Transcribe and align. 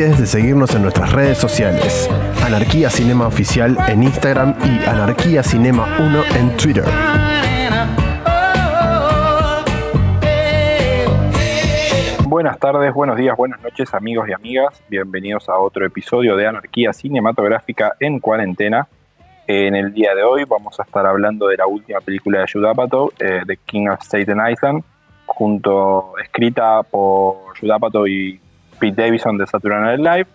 De 0.00 0.26
seguirnos 0.26 0.74
en 0.74 0.80
nuestras 0.80 1.12
redes 1.12 1.36
sociales. 1.36 2.08
Anarquía 2.42 2.88
Cinema 2.88 3.26
Oficial 3.26 3.76
en 3.86 4.02
Instagram 4.02 4.54
y 4.64 4.82
Anarquía 4.88 5.42
Cinema 5.42 5.86
1 5.98 6.22
en 6.36 6.56
Twitter. 6.56 6.84
Buenas 12.24 12.58
tardes, 12.58 12.94
buenos 12.94 13.18
días, 13.18 13.36
buenas 13.36 13.60
noches 13.60 13.92
amigos 13.92 14.26
y 14.26 14.32
amigas. 14.32 14.82
Bienvenidos 14.88 15.50
a 15.50 15.58
otro 15.58 15.84
episodio 15.84 16.34
de 16.34 16.46
Anarquía 16.46 16.94
Cinematográfica 16.94 17.92
en 18.00 18.20
cuarentena. 18.20 18.88
En 19.46 19.76
el 19.76 19.92
día 19.92 20.14
de 20.14 20.22
hoy 20.22 20.44
vamos 20.44 20.80
a 20.80 20.84
estar 20.84 21.04
hablando 21.04 21.48
de 21.48 21.58
la 21.58 21.66
última 21.66 22.00
película 22.00 22.40
de 22.40 22.46
Judd 22.50 22.64
Apatow, 22.64 23.12
eh, 23.18 23.42
The 23.46 23.58
King 23.66 23.88
of 23.88 24.00
Staten 24.00 24.38
Island, 24.50 24.82
junto, 25.26 26.14
escrita 26.22 26.84
por 26.84 27.58
Judd 27.60 27.72
Apatow 27.72 28.06
y 28.06 28.40
Pete 28.80 29.02
Davidson 29.02 29.38
de 29.38 29.46
Saturday 29.46 29.80
Night 29.80 30.00
Live. 30.00 30.26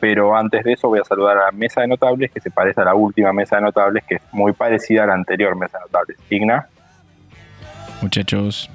Pero 0.00 0.36
antes 0.36 0.62
de 0.62 0.74
eso 0.74 0.88
voy 0.88 1.00
a 1.00 1.04
saludar 1.04 1.38
a 1.38 1.46
la 1.46 1.50
mesa 1.50 1.80
de 1.80 1.88
notables, 1.88 2.30
que 2.30 2.40
se 2.40 2.52
parece 2.52 2.80
a 2.80 2.84
la 2.84 2.94
última 2.94 3.32
mesa 3.32 3.56
de 3.56 3.62
notables, 3.62 4.04
que 4.04 4.16
es 4.16 4.22
muy 4.30 4.52
parecida 4.52 5.02
a 5.02 5.06
la 5.06 5.14
anterior 5.14 5.56
mesa 5.56 5.78
de 5.78 5.84
notables. 5.84 6.18
Igna. 6.30 6.68
Muchachos. 8.00 8.70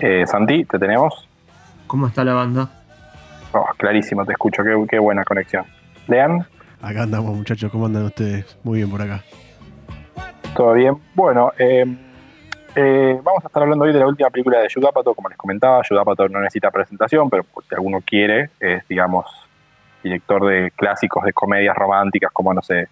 Eh, 0.00 0.24
Santi, 0.26 0.64
¿te 0.64 0.78
tenemos? 0.78 1.28
¿Cómo 1.86 2.06
está 2.06 2.24
la 2.24 2.32
banda? 2.32 2.70
Oh, 3.52 3.66
clarísimo, 3.76 4.24
te 4.24 4.32
escucho, 4.32 4.62
qué, 4.64 4.74
qué 4.88 4.98
buena 4.98 5.24
conexión. 5.24 5.66
Lean. 6.08 6.46
Acá 6.80 7.02
andamos, 7.02 7.36
muchachos. 7.36 7.70
¿Cómo 7.70 7.86
andan 7.86 8.04
ustedes? 8.04 8.58
Muy 8.62 8.78
bien 8.78 8.90
por 8.90 9.02
acá. 9.02 9.22
Todo 10.56 10.72
bien. 10.74 10.96
Bueno, 11.14 11.52
eh, 11.58 11.84
eh, 12.76 13.20
vamos 13.22 13.44
a 13.44 13.48
estar 13.48 13.62
hablando 13.62 13.84
hoy 13.84 13.92
de 13.92 13.98
la 13.98 14.06
última 14.06 14.30
película 14.30 14.60
de 14.60 14.68
Yudapato. 14.68 15.14
Como 15.14 15.28
les 15.28 15.38
comentaba, 15.38 15.82
Yudapato 15.88 16.28
no 16.28 16.40
necesita 16.40 16.70
presentación, 16.70 17.30
pero 17.30 17.44
si 17.68 17.74
alguno 17.74 18.00
quiere, 18.00 18.50
es, 18.60 18.86
digamos, 18.88 19.26
director 20.02 20.46
de 20.46 20.70
clásicos 20.72 21.24
de 21.24 21.32
comedias 21.32 21.76
románticas 21.76 22.30
como, 22.32 22.52
no 22.52 22.62
sé, 22.62 22.88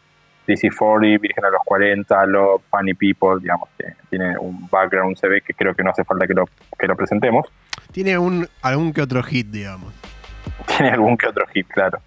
DC-40, 0.47 1.21
Virgen 1.21 1.45
a 1.45 1.51
los 1.51 1.61
40, 1.65 2.27
Love, 2.27 2.63
Funny 2.71 2.95
People, 2.95 3.41
digamos, 3.41 3.69
que 3.79 3.95
tiene 4.11 4.37
un 4.39 4.69
background, 4.69 5.11
un 5.11 5.17
CV 5.17 5.41
que 5.41 5.55
creo 5.55 5.75
que 5.75 5.83
no 5.83 5.91
hace 5.91 6.05
falta 6.05 6.27
que 6.27 6.35
lo, 6.35 6.47
que 6.79 6.87
lo 6.87 6.97
presentemos. 6.97 7.47
Tiene 7.93 8.19
un, 8.19 8.49
algún 8.63 8.93
que 8.93 9.03
otro 9.03 9.23
hit, 9.23 9.49
digamos. 9.49 9.93
Tiene 10.67 10.91
algún 10.91 11.17
que 11.17 11.29
otro 11.29 11.47
hit, 11.49 11.69
claro. 11.69 11.99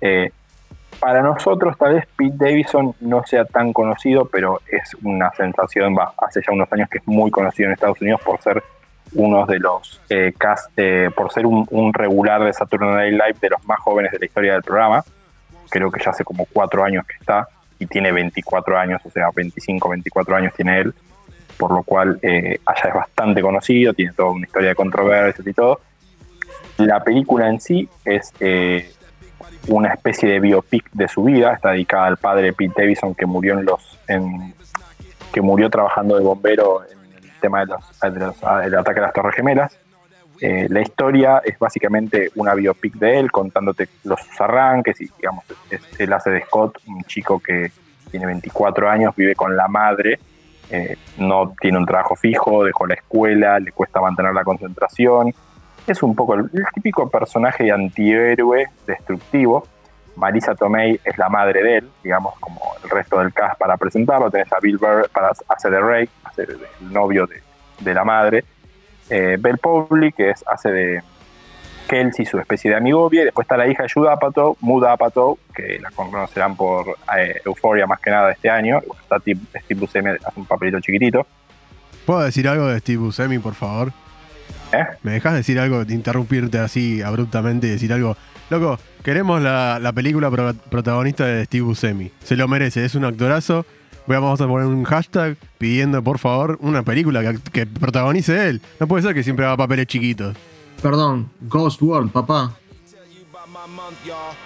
Eh, 0.00 0.30
para 1.00 1.22
nosotros 1.22 1.76
tal 1.78 1.94
vez 1.94 2.06
Pete 2.16 2.34
Davidson 2.36 2.94
no 3.00 3.24
sea 3.24 3.44
tan 3.44 3.72
conocido, 3.72 4.26
pero 4.26 4.60
es 4.70 4.94
una 5.02 5.30
sensación, 5.32 5.96
va, 5.96 6.12
hace 6.18 6.40
ya 6.46 6.52
unos 6.52 6.72
años 6.72 6.88
que 6.88 6.98
es 6.98 7.06
muy 7.06 7.30
conocido 7.30 7.68
en 7.68 7.74
Estados 7.74 8.00
Unidos 8.00 8.20
por 8.24 8.40
ser 8.40 8.62
uno 9.14 9.46
de 9.46 9.58
los 9.58 10.00
eh, 10.10 10.32
cast, 10.36 10.70
eh, 10.76 11.10
por 11.14 11.32
ser 11.32 11.46
un, 11.46 11.92
regular 11.94 12.44
de 12.44 12.52
Saturday 12.52 13.10
Night 13.10 13.12
Live 13.12 13.38
de 13.40 13.50
los 13.50 13.64
más 13.66 13.78
jóvenes 13.80 14.12
de 14.12 14.18
la 14.18 14.26
historia 14.26 14.52
del 14.54 14.62
programa. 14.62 15.04
Creo 15.70 15.90
que 15.90 16.02
ya 16.02 16.10
hace 16.10 16.24
como 16.24 16.46
cuatro 16.52 16.84
años 16.84 17.06
que 17.06 17.14
está 17.18 17.48
y 17.78 17.86
tiene 17.86 18.12
24 18.12 18.78
años, 18.78 19.00
o 19.04 19.10
sea, 19.10 19.28
25, 19.34 19.88
24 19.88 20.36
años 20.36 20.52
tiene 20.54 20.80
él, 20.80 20.94
por 21.56 21.72
lo 21.72 21.82
cual 21.82 22.18
eh, 22.22 22.58
allá 22.66 22.88
es 22.88 22.94
bastante 22.94 23.40
conocido, 23.40 23.92
tiene 23.94 24.12
toda 24.12 24.30
una 24.30 24.46
historia 24.46 24.70
de 24.70 24.74
controversias 24.74 25.46
y 25.46 25.52
todo. 25.52 25.80
La 26.78 27.02
película 27.02 27.48
en 27.48 27.60
sí 27.60 27.88
es 28.04 28.32
eh, 28.40 28.90
una 29.66 29.92
especie 29.92 30.28
de 30.30 30.40
biopic 30.40 30.90
de 30.92 31.08
su 31.08 31.24
vida, 31.24 31.52
está 31.52 31.72
dedicada 31.72 32.06
al 32.06 32.16
padre 32.16 32.52
Pete 32.52 32.82
Davidson 32.82 33.14
que 33.14 33.26
murió 33.26 33.58
en 33.58 33.64
los 33.64 33.98
en, 34.06 34.54
que 35.32 35.40
murió 35.40 35.68
trabajando 35.68 36.16
de 36.16 36.24
bombero 36.24 36.82
en 36.84 36.98
el 37.24 37.30
tema 37.40 37.60
de 37.60 37.66
los, 37.66 38.00
de 38.00 38.20
los 38.20 38.36
el 38.64 38.74
ataque 38.74 39.00
a 39.00 39.02
las 39.02 39.12
Torres 39.12 39.34
Gemelas. 39.34 39.78
Eh, 40.40 40.68
la 40.70 40.80
historia 40.80 41.42
es 41.44 41.58
básicamente 41.58 42.30
una 42.36 42.54
biopic 42.54 42.94
de 42.94 43.18
él 43.18 43.32
contándote 43.32 43.88
los 44.04 44.20
arranques 44.38 45.00
y 45.00 45.08
digamos 45.16 45.44
es, 45.68 45.80
él 45.98 46.12
hace 46.12 46.30
de 46.30 46.44
Scott 46.44 46.78
un 46.86 47.02
chico 47.04 47.40
que 47.40 47.72
tiene 48.10 48.26
24 48.26 48.88
años, 48.88 49.16
vive 49.16 49.34
con 49.34 49.56
la 49.56 49.66
madre, 49.66 50.18
eh, 50.70 50.96
no 51.18 51.54
tiene 51.60 51.78
un 51.78 51.86
trabajo 51.86 52.14
fijo, 52.14 52.64
dejó 52.64 52.86
la 52.86 52.94
escuela, 52.94 53.58
le 53.58 53.72
cuesta 53.72 54.00
mantener 54.00 54.32
la 54.32 54.44
concentración. 54.44 55.34
Es 55.88 56.02
un 56.02 56.14
poco 56.14 56.34
el, 56.34 56.50
típico 56.74 57.08
personaje 57.08 57.72
antihéroe 57.72 58.66
destructivo. 58.86 59.66
Marisa 60.16 60.54
Tomei 60.54 61.00
es 61.02 61.16
la 61.16 61.30
madre 61.30 61.62
de 61.62 61.76
él, 61.78 61.90
digamos, 62.04 62.34
como 62.40 62.60
el 62.84 62.90
resto 62.90 63.18
del 63.20 63.32
cast 63.32 63.58
para 63.58 63.78
presentarlo. 63.78 64.30
Tenés 64.30 64.52
a 64.52 64.60
Bill 64.60 64.76
Burr 64.76 65.08
para 65.10 65.30
hacer 65.48 65.70
de 65.70 65.80
Ray, 65.80 66.08
hacer 66.24 66.50
el 66.50 66.92
novio 66.92 67.26
de, 67.26 67.42
de 67.80 67.94
la 67.94 68.04
madre. 68.04 68.44
Eh, 69.08 69.38
Bell 69.40 69.56
Powley, 69.56 70.12
que 70.12 70.28
es, 70.28 70.44
hace 70.46 70.70
de 70.70 71.02
Kelsey, 71.88 72.26
su 72.26 72.38
especie 72.38 72.70
de 72.70 72.76
amigovia. 72.76 73.22
Y 73.22 73.24
después 73.24 73.46
está 73.46 73.56
la 73.56 73.66
hija 73.66 73.84
de 73.84 73.88
Judah 73.88 74.12
Apatow, 74.12 74.58
Muda 74.60 74.92
Apatow, 74.92 75.38
que 75.54 75.78
la 75.78 75.90
conocerán 75.92 76.54
por 76.54 76.98
eh, 77.16 77.40
Euphoria 77.46 77.86
más 77.86 78.00
que 78.00 78.10
nada 78.10 78.30
este 78.30 78.50
año. 78.50 78.80
Está 79.00 79.18
Steve 79.20 79.80
Buscemi, 79.80 80.10
hace 80.10 80.38
un 80.38 80.44
papelito 80.44 80.80
chiquitito. 80.80 81.26
¿Puedo 82.04 82.20
decir 82.20 82.46
algo 82.46 82.66
de 82.66 82.78
Steve 82.80 82.98
Buscemi, 82.98 83.38
por 83.38 83.54
favor? 83.54 83.90
¿Eh? 84.72 84.84
¿Me 85.02 85.12
dejas 85.12 85.34
decir 85.34 85.58
algo, 85.58 85.84
de 85.84 85.94
interrumpirte 85.94 86.58
así 86.58 87.02
abruptamente 87.02 87.66
y 87.66 87.70
decir 87.70 87.92
algo? 87.92 88.16
Loco, 88.50 88.78
queremos 89.02 89.42
la, 89.42 89.78
la 89.80 89.92
película 89.92 90.30
pro 90.30 90.54
protagonista 90.54 91.24
de 91.26 91.44
Steve 91.44 91.62
Buscemi. 91.62 92.10
Se 92.24 92.36
lo 92.36 92.48
merece, 92.48 92.84
es 92.84 92.94
un 92.94 93.04
actorazo. 93.04 93.64
Vamos 94.06 94.40
a 94.40 94.46
poner 94.46 94.66
un 94.66 94.84
hashtag 94.84 95.36
pidiendo, 95.58 96.02
por 96.02 96.18
favor, 96.18 96.58
una 96.62 96.82
película 96.82 97.20
que, 97.20 97.38
que, 97.52 97.66
protagonice 97.66 98.48
él. 98.48 98.62
No 98.80 98.88
puede 98.88 99.02
ser 99.02 99.14
que 99.14 99.22
siempre 99.22 99.44
haga 99.44 99.58
papeles 99.58 99.86
chiquitos. 99.86 100.34
Perdón, 100.82 101.28
Ghost 101.42 101.82
World, 101.82 102.10
papá. 102.10 102.56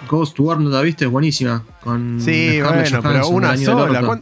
Ghost 0.09 0.37
World, 0.39 0.63
¿no 0.65 0.69
la 0.69 0.81
viste? 0.81 1.05
Es 1.05 1.11
buenísima. 1.11 1.63
Con 1.81 2.19
sí, 2.19 2.59
bueno, 2.61 2.99
pero 3.01 3.27
una 3.29 3.55
sola. 3.55 4.21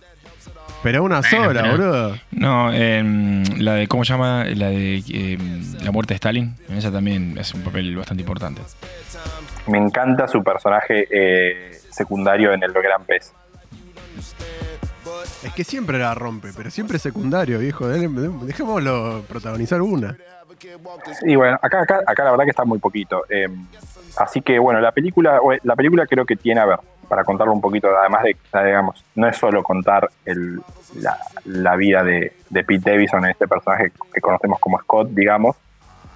Pero 0.84 1.04
una 1.04 1.22
bueno, 1.22 1.46
sola, 1.46 1.62
pero, 1.62 1.72
boludo. 1.72 2.16
No, 2.32 2.72
eh, 2.74 3.04
la 3.58 3.74
de, 3.76 3.88
¿cómo 3.88 4.04
se 4.04 4.14
llama? 4.14 4.46
La 4.46 4.70
de 4.70 5.04
eh, 5.10 5.38
La 5.84 5.92
muerte 5.92 6.14
de 6.14 6.16
Stalin. 6.16 6.56
Esa 6.70 6.92
también 6.92 7.38
es 7.38 7.54
un 7.54 7.62
papel 7.62 7.96
bastante 7.96 8.22
importante. 8.22 8.62
Me 9.68 9.78
encanta 9.78 10.28
su 10.28 10.44
personaje 10.44 11.08
eh, 11.12 11.80
secundario 11.92 12.52
en 12.54 12.64
el 12.64 12.74
Gran 12.74 13.04
Pez. 13.06 13.34
Es 15.44 15.54
que 15.54 15.64
siempre 15.64 16.00
la 16.00 16.16
rompe, 16.16 16.50
pero 16.56 16.70
siempre 16.72 17.00
secundario, 17.00 17.60
viejo. 17.60 17.88
Dejémoslo 17.88 19.24
protagonizar 19.28 19.82
una. 19.82 20.16
Y 21.24 21.36
bueno, 21.36 21.58
acá, 21.62 21.82
acá, 21.82 22.00
acá 22.06 22.24
la 22.24 22.32
verdad 22.32 22.46
que 22.46 22.52
está 22.52 22.66
muy 22.66 22.80
poquito. 22.80 23.24
Eh, 23.30 23.48
así 24.18 24.42
que 24.42 24.60
bueno, 24.60 24.80
la 24.80 24.92
película, 24.92 25.40
la 25.64 25.76
película 25.76 26.06
creo 26.06 26.26
que 26.26 26.36
tiene, 26.36 26.60
a 26.62 26.66
ver, 26.66 26.80
para 27.12 27.26
contarlo 27.26 27.52
un 27.52 27.60
poquito, 27.60 27.90
además 27.90 28.24
de, 28.24 28.38
digamos, 28.66 29.04
no 29.16 29.28
es 29.28 29.36
solo 29.36 29.62
contar 29.64 30.10
el, 30.24 30.62
la, 30.96 31.18
la, 31.44 31.76
vida 31.76 32.06
de, 32.06 32.32
de, 32.50 32.64
Pete 32.64 32.90
Davidson, 32.90 33.26
este 33.26 33.50
personaje 33.50 33.92
que 34.14 34.22
conocemos 34.22 34.58
como 34.62 34.80
Scott, 34.80 35.10
digamos, 35.10 35.58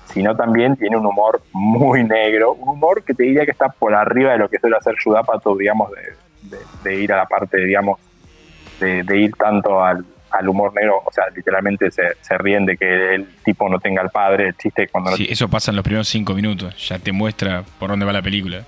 sino 0.06 0.38
también 0.38 0.78
tiene 0.78 0.96
un 0.96 1.06
humor 1.06 1.42
muy 1.52 2.06
negro, 2.06 2.54
un 2.54 2.70
humor 2.70 3.04
que 3.04 3.14
te 3.14 3.24
diría 3.24 3.44
que 3.44 3.52
está 3.52 3.68
por 3.68 3.94
arriba 3.94 4.32
de 4.32 4.38
lo 4.38 4.48
que 4.48 4.58
suele 4.58 4.78
hacer 4.78 4.96
Judapato, 5.04 5.58
digamos, 5.58 5.92
de, 5.92 6.56
de, 6.56 6.64
de 6.86 6.96
ir 6.96 7.12
a 7.12 7.18
la 7.18 7.26
parte, 7.26 7.58
digamos, 7.58 8.00
de, 8.80 9.18
ir 9.20 9.36
tanto 9.36 9.84
al, 9.84 10.06
al, 10.32 10.48
humor 10.48 10.74
negro, 10.74 11.02
o 11.04 11.12
sea, 11.12 11.26
literalmente 11.36 11.92
se, 11.92 12.04
se, 12.22 12.38
ríen 12.38 12.66
de 12.66 12.78
que 12.78 13.16
el 13.16 13.36
tipo 13.44 13.68
no 13.68 13.80
tenga 13.80 14.02
al 14.02 14.12
padre, 14.12 14.48
el 14.48 14.56
chiste 14.56 14.88
cuando 14.88 15.12
Sí, 15.18 15.26
no... 15.26 15.34
eso 15.34 15.50
pasa 15.50 15.72
en 15.72 15.76
los 15.76 15.84
primeros 15.84 16.08
cinco 16.08 16.34
minutos, 16.34 16.88
ya 16.88 17.00
te 17.00 17.12
muestra 17.12 17.66
por 17.80 17.90
dónde 17.90 18.06
va 18.06 18.14
la 18.14 18.22
película. 18.22 18.64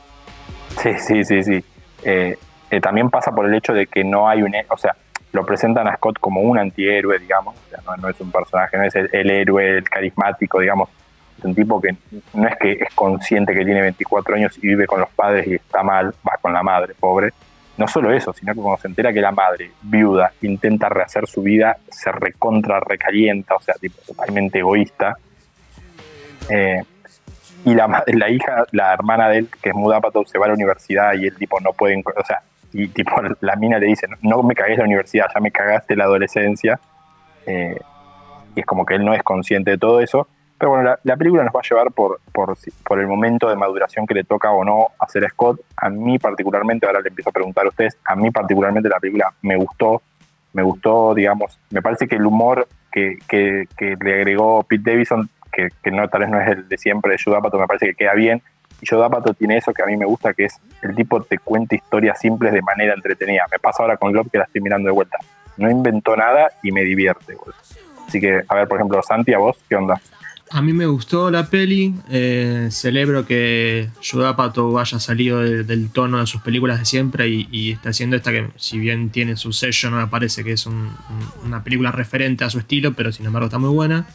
Sí, 0.83 0.91
sí, 0.99 1.23
sí, 1.23 1.41
sí. 1.41 1.63
Eh, 2.07 2.37
eh, 2.71 2.79
también 2.79 3.09
pasa 3.09 3.31
por 3.31 3.45
el 3.45 3.53
hecho 3.53 3.73
de 3.73 3.85
que 3.87 4.03
no 4.03 4.29
hay 4.29 4.41
un... 4.41 4.55
O 4.69 4.77
sea, 4.77 4.95
lo 5.33 5.45
presentan 5.45 5.87
a 5.87 5.97
Scott 5.97 6.19
como 6.19 6.41
un 6.41 6.57
antihéroe, 6.57 7.19
digamos, 7.19 7.55
o 7.55 7.69
sea, 7.69 7.79
no, 7.97 8.07
es 8.07 8.19
un 8.21 8.31
personaje, 8.31 8.77
no 8.77 8.83
es 8.83 8.95
el, 8.95 9.09
el, 9.11 9.29
héroe, 9.29 9.77
el 9.77 9.83
carismático, 9.83 10.59
digamos, 10.61 10.89
es 11.37 11.43
un 11.43 11.53
tipo 11.53 11.81
que 11.81 11.95
no 12.33 12.47
es 12.47 12.55
que 12.57 12.71
es 12.71 12.95
consciente 12.95 13.53
que 13.53 13.65
tiene 13.65 13.81
24 13.81 14.35
años 14.35 14.57
y 14.57 14.67
vive 14.67 14.87
con 14.87 15.01
los 15.01 15.09
padres 15.09 15.45
y 15.45 15.55
está 15.55 15.83
mal, 15.83 16.13
va 16.27 16.37
con 16.41 16.53
la 16.53 16.63
madre, 16.63 16.93
pobre, 16.97 17.33
no 17.77 17.87
solo 17.87 18.11
eso, 18.11 18.33
sino 18.33 18.53
que 18.53 18.61
cuando 18.61 18.81
se 18.81 18.87
entera 18.87 19.13
que 19.13 19.21
la 19.21 19.31
madre, 19.31 19.71
viuda, 19.83 20.31
intenta 20.41 20.89
rehacer 20.89 21.27
su 21.27 21.43
vida, 21.43 21.77
se 21.91 22.11
recontra 22.11 22.79
recalienta, 22.79 23.55
o 23.55 23.61
sea, 23.61 23.75
tipo, 23.75 24.01
totalmente 24.07 24.59
egoísta. 24.59 25.17
Eh, 26.49 26.81
y 27.67 27.75
la, 27.75 28.01
la 28.07 28.29
hija, 28.29 28.65
la 28.71 28.93
hermana 28.93 29.27
de 29.27 29.39
él, 29.39 29.49
que 29.61 29.69
es 29.69 29.75
Mudapato, 29.75 30.23
se 30.23 30.39
va 30.39 30.45
a 30.45 30.47
la 30.47 30.53
universidad 30.53 31.13
y 31.15 31.25
él 31.25 31.35
tipo 31.35 31.59
no 31.59 31.73
puede, 31.73 32.01
o 32.01 32.25
sea, 32.25 32.41
y 32.71 32.87
tipo 32.87 33.11
la 33.41 33.57
mina 33.57 33.77
le 33.77 33.87
dice, 33.87 34.07
no 34.21 34.41
me 34.41 34.55
cagues 34.55 34.77
la 34.77 34.85
universidad, 34.85 35.25
ya 35.33 35.41
me 35.41 35.51
cagaste 35.51 35.97
la 35.97 36.05
adolescencia. 36.05 36.79
Eh, 37.45 37.77
y 38.55 38.61
es 38.61 38.65
como 38.65 38.85
que 38.85 38.95
él 38.95 39.03
no 39.03 39.13
es 39.13 39.21
consciente 39.21 39.71
de 39.71 39.77
todo 39.77 39.99
eso. 39.99 40.29
Pero 40.57 40.69
bueno, 40.71 40.85
la, 40.85 40.99
la, 41.03 41.17
película 41.17 41.43
nos 41.43 41.53
va 41.53 41.59
a 41.59 41.69
llevar 41.69 41.91
por, 41.91 42.21
por, 42.31 42.57
por, 42.85 42.99
el 42.99 43.05
momento 43.05 43.49
de 43.49 43.57
maduración 43.57 44.07
que 44.07 44.13
le 44.13 44.23
toca 44.23 44.49
o 44.51 44.63
no 44.63 44.87
hacer 44.97 45.25
a 45.25 45.29
Scott. 45.29 45.59
A 45.75 45.89
mí 45.89 46.17
particularmente, 46.19 46.85
ahora 46.85 47.01
le 47.01 47.09
empiezo 47.09 47.31
a 47.31 47.33
preguntar 47.33 47.65
a 47.65 47.69
ustedes, 47.69 47.97
a 48.05 48.15
mí 48.15 48.31
particularmente 48.31 48.87
la 48.87 48.99
película 49.01 49.33
me 49.41 49.57
gustó, 49.57 50.01
me 50.53 50.63
gustó, 50.63 51.13
digamos, 51.13 51.59
me 51.69 51.81
parece 51.81 52.07
que 52.07 52.15
el 52.15 52.25
humor 52.25 52.65
que, 52.91 53.17
que, 53.27 53.65
que 53.77 53.97
le 54.01 54.15
agregó 54.15 54.63
Pete 54.63 54.91
Davidson, 54.91 55.29
que, 55.81 55.91
no 55.91 56.07
tal 56.07 56.21
vez 56.21 56.29
no 56.29 56.39
es 56.39 56.47
el 56.49 56.67
de 56.69 56.77
siempre 56.77 57.11
de 57.13 57.17
Judapato, 57.23 57.57
me 57.59 57.67
parece 57.67 57.87
que 57.87 57.95
queda 57.95 58.13
bien. 58.13 58.41
Y 58.81 58.85
Joe 58.87 58.99
D'Apato 58.99 59.33
tiene 59.33 59.57
eso 59.57 59.73
que 59.73 59.81
a 59.81 59.87
mí 59.87 59.97
me 59.97 60.05
gusta, 60.05 60.33
que 60.33 60.45
es 60.45 60.55
el 60.83 60.95
tipo 60.95 61.21
te 61.23 61.39
cuenta 61.39 61.73
historias 61.75 62.19
simples 62.19 62.53
de 62.53 62.61
manera 62.61 62.93
entretenida. 62.93 63.45
Me 63.51 63.57
pasa 63.57 63.81
ahora 63.81 63.97
con 63.97 64.11
Glob 64.11 64.29
que 64.29 64.37
la 64.37 64.43
estoy 64.43 64.61
mirando 64.61 64.87
de 64.87 64.93
vuelta. 64.93 65.17
No 65.57 65.69
inventó 65.71 66.15
nada 66.15 66.51
y 66.61 66.71
me 66.71 66.83
divierte. 66.83 67.33
boludo. 67.33 67.55
Así 68.07 68.19
que, 68.19 68.43
a 68.47 68.55
ver, 68.55 68.67
por 68.67 68.77
ejemplo, 68.77 69.01
Santi, 69.01 69.33
a 69.33 69.39
vos, 69.39 69.57
¿qué 69.67 69.75
onda? 69.75 69.99
A 70.51 70.61
mí 70.61 70.71
me 70.71 70.85
gustó 70.85 71.29
la 71.29 71.47
peli. 71.47 71.93
eh, 72.09 72.67
celebro 72.71 73.25
que 73.25 73.89
Pato 74.37 74.79
haya 74.79 74.99
salido 74.99 75.41
de- 75.41 75.63
del 75.63 75.91
tono 75.91 76.19
de 76.19 76.27
sus 76.27 76.41
películas 76.41 76.79
de 76.79 76.85
siempre 76.85 77.27
y, 77.27 77.71
está 77.71 77.89
haciendo 77.89 78.15
esta 78.15 78.31
que, 78.31 78.47
si 78.55 78.77
bien 78.79 79.09
tiene 79.09 79.35
su 79.35 79.51
sello, 79.51 79.89
no 79.89 79.97
me 79.97 80.07
parece 80.07 80.43
que 80.43 80.53
es 80.53 80.65
un- 80.67 80.75
un- 81.09 81.47
una 81.47 81.63
película 81.63 81.91
referente 81.91 82.45
a 82.45 82.49
su 82.49 82.59
estilo, 82.59 82.93
pero 82.93 83.11
sin 83.11 83.25
embargo 83.25 83.47
está 83.47 83.57
muy 83.57 83.71
buena. 83.71 84.05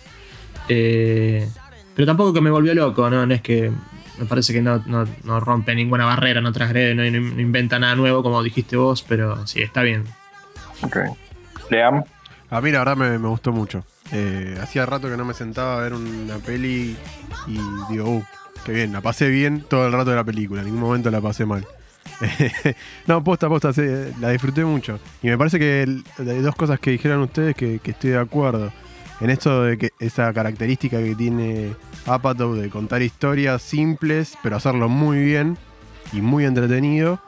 Eh, 0.68 1.48
pero 1.94 2.06
tampoco 2.06 2.32
que 2.32 2.40
me 2.40 2.50
volvió 2.50 2.74
loco, 2.74 3.08
¿no? 3.10 3.26
No 3.26 3.34
es 3.34 3.42
que 3.42 3.70
me 4.18 4.24
parece 4.26 4.52
que 4.52 4.62
no, 4.62 4.82
no- 4.86 5.06
no 5.24 5.40
rompe 5.40 5.74
ninguna 5.74 6.04
barrera, 6.04 6.40
no 6.40 6.52
transgrede, 6.52 6.94
no, 6.94 7.02
no 7.02 7.40
inventa 7.40 7.78
nada 7.78 7.94
nuevo, 7.94 8.22
como 8.22 8.42
dijiste 8.42 8.76
vos, 8.76 9.02
pero 9.06 9.46
sí, 9.46 9.62
está 9.62 9.82
bien. 9.82 10.04
Ok. 10.82 10.96
Leam, 11.70 12.02
A 12.50 12.60
mí 12.60 12.70
la 12.70 12.80
verdad 12.80 12.96
me, 12.96 13.18
me 13.18 13.28
gustó 13.28 13.52
mucho. 13.52 13.84
Eh, 14.12 14.58
hacía 14.62 14.84
rato 14.84 15.08
que 15.08 15.16
no 15.16 15.24
me 15.24 15.32
sentaba 15.34 15.78
a 15.78 15.82
ver 15.82 15.94
una 15.94 16.36
peli 16.38 16.96
y 17.46 17.58
digo, 17.90 18.08
uh, 18.10 18.24
qué 18.64 18.72
bien, 18.72 18.92
la 18.92 19.00
pasé 19.00 19.28
bien 19.28 19.62
todo 19.68 19.86
el 19.86 19.92
rato 19.92 20.10
de 20.10 20.16
la 20.16 20.24
película, 20.24 20.60
en 20.60 20.66
ningún 20.66 20.82
momento 20.82 21.10
la 21.10 21.20
pasé 21.20 21.46
mal. 21.46 21.66
no, 23.06 23.22
posta, 23.24 23.48
posta, 23.48 23.72
sí, 23.72 23.82
la 24.20 24.30
disfruté 24.30 24.64
mucho. 24.64 24.98
Y 25.22 25.28
me 25.28 25.38
parece 25.38 25.58
que 25.58 25.82
el- 25.82 26.04
hay 26.18 26.40
dos 26.40 26.54
cosas 26.54 26.78
que 26.80 26.90
dijeron 26.90 27.20
ustedes 27.22 27.54
que, 27.54 27.78
que 27.78 27.92
estoy 27.92 28.10
de 28.10 28.18
acuerdo. 28.18 28.72
En 29.22 29.30
esto 29.30 29.62
de 29.62 29.78
que 29.78 29.90
esa 30.00 30.32
característica 30.32 30.98
que 30.98 31.14
tiene 31.14 31.76
Apatow 32.06 32.54
de 32.56 32.68
contar 32.68 33.02
historias 33.02 33.62
simples, 33.62 34.36
pero 34.42 34.56
hacerlo 34.56 34.88
muy 34.88 35.22
bien 35.22 35.56
y 36.12 36.20
muy 36.20 36.44
entretenido. 36.44 37.20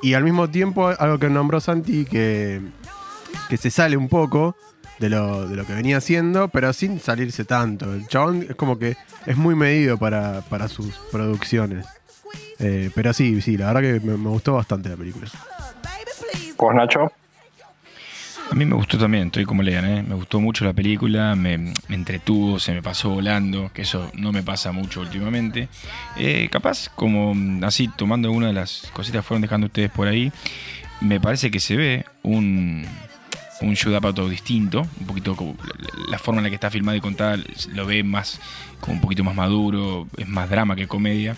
Y 0.00 0.14
al 0.14 0.22
mismo 0.22 0.48
tiempo, 0.48 0.92
algo 0.96 1.18
que 1.18 1.28
nombró 1.28 1.60
Santi, 1.60 2.04
que, 2.04 2.60
que 3.48 3.56
se 3.56 3.68
sale 3.68 3.96
un 3.96 4.08
poco 4.08 4.54
de 5.00 5.08
lo, 5.08 5.48
de 5.48 5.56
lo 5.56 5.66
que 5.66 5.74
venía 5.74 5.96
haciendo, 5.96 6.46
pero 6.46 6.72
sin 6.72 7.00
salirse 7.00 7.44
tanto. 7.44 7.94
El 7.94 8.06
chabón 8.06 8.46
es 8.48 8.54
como 8.54 8.78
que 8.78 8.96
es 9.26 9.36
muy 9.36 9.56
medido 9.56 9.98
para, 9.98 10.42
para 10.42 10.68
sus 10.68 10.94
producciones. 11.10 11.84
Eh, 12.60 12.92
pero 12.94 13.12
sí, 13.12 13.40
sí, 13.40 13.56
la 13.56 13.72
verdad 13.72 13.98
que 13.98 14.06
me, 14.06 14.16
me 14.16 14.28
gustó 14.28 14.54
bastante 14.54 14.88
la 14.88 14.96
película. 14.96 15.28
vos 16.56 16.74
Nacho. 16.76 17.10
A 18.50 18.54
mí 18.56 18.64
me 18.64 18.74
gustó 18.74 18.98
también, 18.98 19.28
estoy 19.28 19.44
como 19.44 19.62
lean, 19.62 19.84
¿eh? 19.84 20.02
me 20.02 20.16
gustó 20.16 20.40
mucho 20.40 20.64
la 20.64 20.72
película, 20.72 21.36
me, 21.36 21.72
entretuvo, 21.88 22.58
se 22.58 22.72
me 22.72 22.82
pasó 22.82 23.10
volando, 23.10 23.70
que 23.72 23.82
eso 23.82 24.10
no 24.14 24.32
me 24.32 24.42
pasa 24.42 24.72
mucho 24.72 25.00
últimamente. 25.02 25.68
Eh, 26.16 26.48
capaz, 26.50 26.88
como 26.88 27.32
mm, 27.32 27.62
así, 27.62 27.88
tomando 27.96 28.32
una 28.32 28.48
de 28.48 28.52
las 28.52 28.90
cositas 28.92 29.20
que 29.20 29.28
fueron 29.28 29.42
dejando 29.42 29.68
ustedes 29.68 29.92
por 29.92 30.08
ahí, 30.08 30.32
me 31.00 31.20
parece 31.20 31.52
que 31.52 31.60
se 31.60 31.76
ve 31.76 32.04
un, 32.24 32.84
un 33.68 33.74
Yudapato 33.74 34.28
distinto, 34.28 34.86
un 35.00 35.06
poquito 35.06 35.36
como 35.36 35.56
la, 36.08 36.18
forma 36.18 36.40
en 36.40 36.44
la 36.44 36.48
que 36.50 36.54
está 36.54 36.70
filmado 36.70 36.96
y 36.96 37.00
contada, 37.00 37.38
lo 37.72 37.86
ve 37.86 38.02
más, 38.02 38.40
como 38.80 38.94
un 38.94 39.00
poquito 39.00 39.24
más 39.24 39.34
maduro, 39.34 40.06
es 40.16 40.28
más 40.28 40.48
drama 40.48 40.76
que 40.76 40.86
comedia. 40.86 41.36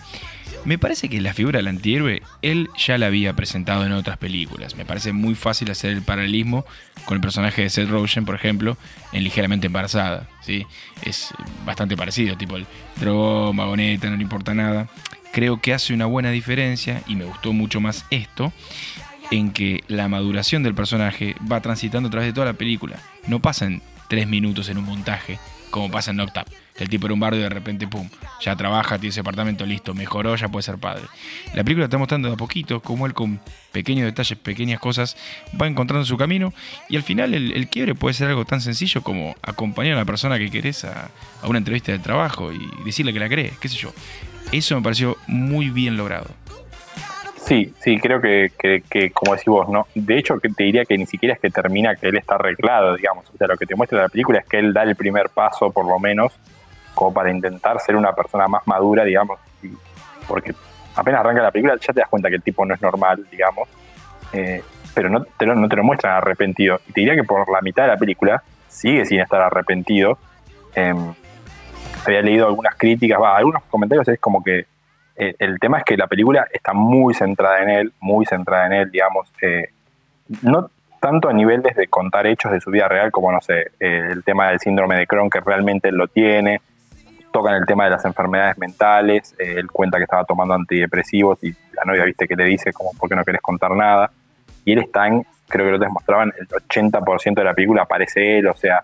Me 0.65 0.77
parece 0.77 1.09
que 1.09 1.19
la 1.19 1.33
figura 1.33 1.57
del 1.57 1.67
antihéroe 1.67 2.21
él 2.41 2.69
ya 2.77 2.97
la 2.97 3.07
había 3.07 3.33
presentado 3.33 3.85
en 3.85 3.91
otras 3.91 4.17
películas. 4.17 4.77
Me 4.77 4.85
parece 4.85 5.11
muy 5.11 5.35
fácil 5.35 5.69
hacer 5.69 5.91
el 5.91 6.01
paralelismo 6.01 6.65
con 7.03 7.15
el 7.15 7.21
personaje 7.21 7.63
de 7.63 7.69
Seth 7.69 7.89
Rogen, 7.89 8.23
por 8.23 8.35
ejemplo, 8.35 8.77
en 9.11 9.25
Ligeramente 9.25 9.67
Embarazada. 9.67 10.29
¿sí? 10.41 10.65
Es 11.03 11.33
bastante 11.65 11.97
parecido, 11.97 12.37
tipo 12.37 12.55
el 12.55 12.65
drogón, 12.95 13.57
vagoneta, 13.57 14.09
no 14.09 14.15
le 14.15 14.23
importa 14.23 14.53
nada. 14.53 14.87
Creo 15.33 15.59
que 15.59 15.73
hace 15.73 15.93
una 15.93 16.05
buena 16.05 16.29
diferencia 16.29 17.01
y 17.07 17.15
me 17.15 17.25
gustó 17.25 17.51
mucho 17.51 17.81
más 17.81 18.05
esto 18.09 18.53
en 19.33 19.51
que 19.51 19.83
la 19.87 20.07
maduración 20.07 20.61
del 20.61 20.75
personaje 20.75 21.35
va 21.51 21.59
transitando 21.59 22.07
a 22.07 22.11
través 22.11 22.29
de 22.29 22.33
toda 22.33 22.45
la 22.45 22.53
película. 22.53 22.97
No 23.25 23.41
pasa 23.41 23.65
en 23.65 23.81
tres 24.07 24.27
minutos 24.27 24.69
en 24.69 24.77
un 24.77 24.85
montaje 24.85 25.39
como 25.71 25.89
pasa 25.89 26.11
en 26.11 26.17
Knocked 26.17 26.39
Up. 26.39 26.47
Que 26.77 26.83
el 26.83 26.89
tipo 26.89 27.07
era 27.07 27.15
un 27.15 27.19
bardo 27.19 27.39
y 27.39 27.41
de 27.41 27.49
repente, 27.49 27.87
pum, 27.87 28.07
ya 28.41 28.55
trabaja, 28.55 28.99
tiene 28.99 29.09
ese 29.09 29.21
apartamento 29.21 29.65
listo, 29.65 29.95
mejoró, 29.95 30.35
ya 30.35 30.49
puede 30.49 30.61
ser 30.61 30.77
padre. 30.77 31.03
La 31.55 31.63
película 31.63 31.85
está 31.85 31.97
mostrando 31.97 32.27
de 32.27 32.35
a 32.35 32.37
poquito 32.37 32.79
cómo 32.79 33.07
él 33.07 33.13
con 33.13 33.39
pequeños 33.71 34.05
detalles, 34.05 34.37
pequeñas 34.37 34.79
cosas, 34.79 35.17
va 35.59 35.65
encontrando 35.65 36.05
su 36.05 36.15
camino 36.15 36.53
y 36.87 36.95
al 36.95 37.01
final 37.01 37.33
el, 37.33 37.53
el 37.53 37.69
quiebre 37.69 37.95
puede 37.95 38.13
ser 38.13 38.29
algo 38.29 38.45
tan 38.45 38.61
sencillo 38.61 39.01
como 39.01 39.35
acompañar 39.41 39.95
a 39.95 39.97
la 39.97 40.05
persona 40.05 40.37
que 40.37 40.51
querés 40.51 40.85
a, 40.85 41.09
a 41.41 41.47
una 41.47 41.57
entrevista 41.57 41.91
de 41.91 41.97
trabajo 41.97 42.53
y 42.53 42.69
decirle 42.85 43.13
que 43.13 43.19
la 43.19 43.29
crees, 43.29 43.57
qué 43.57 43.67
sé 43.67 43.77
yo. 43.77 43.93
Eso 44.51 44.75
me 44.75 44.83
pareció 44.83 45.17
muy 45.25 45.71
bien 45.71 45.97
logrado. 45.97 46.42
Sí, 47.45 47.73
sí, 47.79 47.99
creo 47.99 48.21
que, 48.21 48.51
que, 48.57 48.83
que, 48.89 49.11
como 49.11 49.33
decís 49.33 49.47
vos, 49.47 49.67
¿no? 49.67 49.87
De 49.95 50.17
hecho, 50.17 50.35
te 50.39 50.63
diría 50.63 50.85
que 50.85 50.97
ni 50.97 51.05
siquiera 51.05 51.35
es 51.35 51.41
que 51.41 51.49
termina 51.49 51.95
que 51.95 52.07
él 52.07 52.15
está 52.17 52.35
arreglado, 52.35 52.95
digamos. 52.95 53.25
O 53.33 53.37
sea, 53.37 53.47
lo 53.47 53.57
que 53.57 53.65
te 53.65 53.75
muestra 53.75 54.01
la 54.01 54.07
película 54.09 54.39
es 54.39 54.45
que 54.47 54.59
él 54.59 54.71
da 54.73 54.83
el 54.83 54.95
primer 54.95 55.29
paso, 55.29 55.69
por 55.71 55.85
lo 55.85 55.99
menos, 55.99 56.33
como 56.93 57.13
para 57.13 57.31
intentar 57.31 57.79
ser 57.81 57.95
una 57.97 58.13
persona 58.13 58.47
más 58.47 58.65
madura, 58.65 59.03
digamos. 59.03 59.39
y- 59.61 59.69
porque 60.27 60.53
apenas 60.95 61.19
arranca 61.19 61.41
la 61.41 61.51
película 61.51 61.75
ya 61.75 61.91
te 61.93 61.99
das 61.99 62.07
cuenta 62.09 62.29
que 62.29 62.35
el 62.35 62.43
tipo 62.43 62.65
no 62.65 62.73
es 62.75 62.81
normal, 62.81 63.25
digamos. 63.29 63.67
eh, 64.31 64.63
pero 64.95 65.09
no 65.09 65.23
te, 65.25 65.45
lo, 65.45 65.55
no 65.55 65.67
te 65.67 65.75
lo 65.75 65.83
muestran 65.83 66.15
arrepentido. 66.15 66.79
Y 66.87 66.93
te 66.93 67.01
diría 67.01 67.15
que 67.15 67.23
por 67.23 67.51
la 67.51 67.61
mitad 67.61 67.83
de 67.83 67.89
la 67.89 67.97
película 67.97 68.41
sigue 68.69 69.05
sin 69.05 69.19
estar 69.19 69.41
arrepentido. 69.41 70.17
Em, 70.75 71.13
había 72.05 72.21
leído 72.21 72.47
algunas 72.47 72.75
críticas, 72.75 73.19
va, 73.21 73.35
algunos 73.37 73.63
comentarios 73.65 74.07
es 74.07 74.19
como 74.19 74.43
que 74.43 74.65
eh, 75.15 75.35
el 75.39 75.59
tema 75.59 75.79
es 75.79 75.83
que 75.83 75.97
la 75.97 76.07
película 76.07 76.47
está 76.51 76.73
muy 76.73 77.13
centrada 77.13 77.61
en 77.61 77.69
él, 77.69 77.93
muy 77.99 78.25
centrada 78.25 78.67
en 78.67 78.73
él, 78.73 78.91
digamos, 78.91 79.31
eh, 79.41 79.69
no 80.41 80.69
tanto 81.03 81.27
a 81.27 81.33
niveles 81.33 81.75
de 81.75 81.87
contar 81.87 82.25
hechos 82.27 82.53
de 82.53 82.61
su 82.61 82.71
vida 82.71 82.87
real, 82.87 83.11
como, 83.11 83.29
no 83.29 83.41
sé, 83.41 83.71
eh, 83.77 84.07
el 84.09 84.23
tema 84.23 84.47
del 84.47 84.59
síndrome 84.61 84.95
de 84.95 85.05
Crohn, 85.05 85.29
que 85.29 85.41
realmente 85.41 85.89
él 85.89 85.95
lo 85.95 86.07
tiene, 86.07 86.61
tocan 87.33 87.55
el 87.55 87.65
tema 87.65 87.83
de 87.83 87.89
las 87.89 88.05
enfermedades 88.05 88.57
mentales, 88.57 89.35
eh, 89.37 89.55
él 89.57 89.69
cuenta 89.69 89.97
que 89.97 90.05
estaba 90.05 90.23
tomando 90.23 90.53
antidepresivos 90.53 91.43
y 91.43 91.51
la 91.73 91.83
novia, 91.85 92.05
viste, 92.05 92.25
que 92.25 92.37
le 92.37 92.45
dice 92.45 92.71
como, 92.71 92.91
¿por 92.93 93.09
qué 93.09 93.17
no 93.17 93.25
querés 93.25 93.41
contar 93.41 93.71
nada? 93.71 94.11
Y 94.63 94.71
él 94.71 94.79
está 94.79 95.07
en, 95.07 95.25
creo 95.49 95.65
que 95.65 95.71
lo 95.73 95.79
demostraban, 95.79 96.31
el 96.39 96.47
80% 96.47 97.33
de 97.33 97.43
la 97.43 97.53
película 97.53 97.81
aparece 97.81 98.37
él, 98.37 98.47
o 98.47 98.55
sea, 98.55 98.81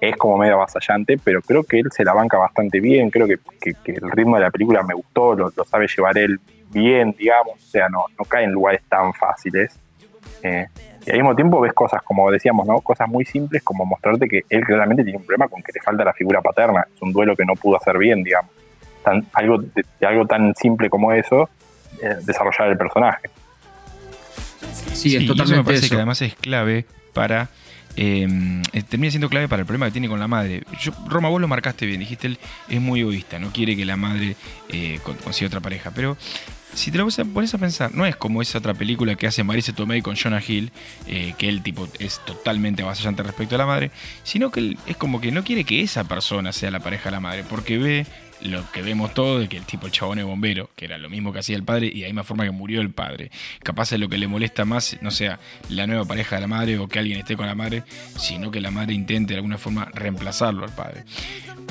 es 0.00 0.16
como 0.16 0.36
medio 0.38 0.54
avasallante, 0.54 1.18
pero 1.22 1.42
creo 1.42 1.64
que 1.64 1.80
él 1.80 1.88
se 1.90 2.04
la 2.04 2.12
banca 2.14 2.36
bastante 2.38 2.78
bien, 2.80 3.10
creo 3.10 3.26
que, 3.26 3.38
que- 3.60 3.74
que 3.82 3.92
el 3.92 4.10
ritmo 4.10 4.36
de 4.36 4.42
la 4.42 4.50
película 4.50 4.82
me 4.82 4.94
gustó, 4.94 5.34
lo, 5.34 5.52
lo 5.56 5.64
sabe 5.64 5.86
llevar 5.88 6.16
él 6.18 6.38
bien, 6.70 7.14
digamos, 7.18 7.54
o 7.56 7.68
sea, 7.70 7.88
no, 7.88 8.04
no 8.18 8.24
cae 8.24 8.44
en 8.44 8.52
lugares 8.52 8.82
tan 8.88 9.12
fáciles. 9.14 9.78
Eh, 10.42 10.66
y 11.06 11.10
al 11.10 11.16
mismo 11.16 11.34
tiempo 11.34 11.60
ves 11.60 11.72
cosas, 11.72 12.02
como 12.02 12.30
decíamos, 12.30 12.66
¿no? 12.66 12.80
Cosas 12.80 13.08
muy 13.08 13.24
simples 13.24 13.62
como 13.62 13.84
mostrarte 13.86 14.28
que 14.28 14.42
él 14.50 14.62
claramente 14.64 15.02
tiene 15.02 15.18
un 15.18 15.24
problema 15.24 15.48
con 15.48 15.62
que 15.62 15.72
le 15.74 15.80
falta 15.80 16.04
la 16.04 16.12
figura 16.12 16.40
paterna, 16.42 16.86
es 16.94 17.00
un 17.02 17.12
duelo 17.12 17.34
que 17.34 17.44
no 17.44 17.54
pudo 17.54 17.76
hacer 17.78 17.96
bien, 17.98 18.22
digamos. 18.22 18.50
Tan- 19.02 19.26
algo, 19.32 19.58
de, 19.58 19.84
de 20.00 20.06
algo 20.06 20.26
tan 20.26 20.54
simple 20.54 20.90
como 20.90 21.12
eso, 21.12 21.48
eh, 22.02 22.16
desarrollar 22.24 22.68
el 22.68 22.76
personaje. 22.76 23.30
Sí, 24.92 25.16
es 25.16 25.22
eso 25.22 25.22
me 25.22 25.26
totalmente 25.28 25.64
parece 25.64 25.86
eso. 25.86 25.94
que 25.94 25.96
además 25.96 26.22
es 26.22 26.34
clave 26.34 26.84
para. 27.14 27.48
Eh, 27.98 28.26
eh, 28.72 28.82
termina 28.82 29.10
siendo 29.10 29.28
clave 29.28 29.48
para 29.48 29.60
el 29.60 29.66
problema 29.66 29.86
que 29.86 29.92
tiene 29.92 30.08
con 30.08 30.20
la 30.20 30.28
madre. 30.28 30.62
Yo, 30.80 30.92
Roma, 31.08 31.28
vos 31.28 31.40
lo 31.40 31.48
marcaste 31.48 31.84
bien, 31.84 32.00
dijiste 32.00 32.28
él 32.28 32.38
es 32.68 32.80
muy 32.80 33.00
egoísta, 33.00 33.38
no 33.38 33.52
quiere 33.52 33.76
que 33.76 33.84
la 33.84 33.96
madre 33.96 34.36
eh, 34.68 35.00
con- 35.02 35.16
consiga 35.16 35.48
otra 35.48 35.60
pareja. 35.60 35.90
Pero 35.90 36.16
si 36.74 36.90
te 36.92 36.98
lo 36.98 37.08
pones 37.32 37.54
a 37.54 37.58
pensar, 37.58 37.92
no 37.94 38.06
es 38.06 38.14
como 38.14 38.40
esa 38.40 38.58
otra 38.58 38.74
película 38.74 39.16
que 39.16 39.26
hace 39.26 39.42
Marisa 39.42 39.72
Tomei 39.74 40.00
con 40.00 40.14
Jonah 40.16 40.42
Hill, 40.46 40.70
eh, 41.06 41.34
que 41.36 41.48
él 41.48 41.62
tipo 41.62 41.88
es 41.98 42.20
totalmente 42.24 42.82
avasallante 42.82 43.22
respecto 43.22 43.56
a 43.56 43.58
la 43.58 43.66
madre, 43.66 43.90
sino 44.22 44.50
que 44.50 44.60
él 44.60 44.78
es 44.86 44.96
como 44.96 45.20
que 45.20 45.32
no 45.32 45.42
quiere 45.42 45.64
que 45.64 45.80
esa 45.82 46.04
persona 46.04 46.52
sea 46.52 46.70
la 46.70 46.80
pareja 46.80 47.06
de 47.06 47.10
la 47.12 47.20
madre, 47.20 47.44
porque 47.48 47.78
ve 47.78 48.06
lo 48.42 48.70
que 48.72 48.82
vemos 48.82 49.14
todo 49.14 49.38
de 49.40 49.48
que 49.48 49.56
el 49.56 49.64
tipo 49.64 49.86
el 49.86 49.92
chabón 49.92 50.18
es 50.18 50.24
bombero, 50.24 50.70
que 50.76 50.84
era 50.84 50.96
lo 50.98 51.08
mismo 51.10 51.32
que 51.32 51.40
hacía 51.40 51.56
el 51.56 51.64
padre 51.64 51.86
y 51.86 51.94
de 51.96 52.00
la 52.02 52.06
misma 52.08 52.24
forma 52.24 52.44
que 52.44 52.50
murió 52.50 52.80
el 52.80 52.90
padre. 52.90 53.30
Capaz 53.62 53.92
es 53.92 54.00
lo 54.00 54.08
que 54.08 54.16
le 54.18 54.28
molesta 54.28 54.64
más, 54.64 54.96
no 55.00 55.10
sea 55.10 55.38
la 55.68 55.86
nueva 55.86 56.04
pareja 56.04 56.36
de 56.36 56.42
la 56.42 56.46
madre 56.48 56.78
o 56.78 56.86
que 56.88 56.98
alguien 56.98 57.18
esté 57.18 57.36
con 57.36 57.46
la 57.46 57.54
madre, 57.54 57.82
sino 58.16 58.50
que 58.50 58.60
la 58.60 58.70
madre 58.70 58.94
intente 58.94 59.32
de 59.34 59.38
alguna 59.38 59.58
forma 59.58 59.90
reemplazarlo 59.94 60.64
al 60.64 60.72
padre. 60.74 61.04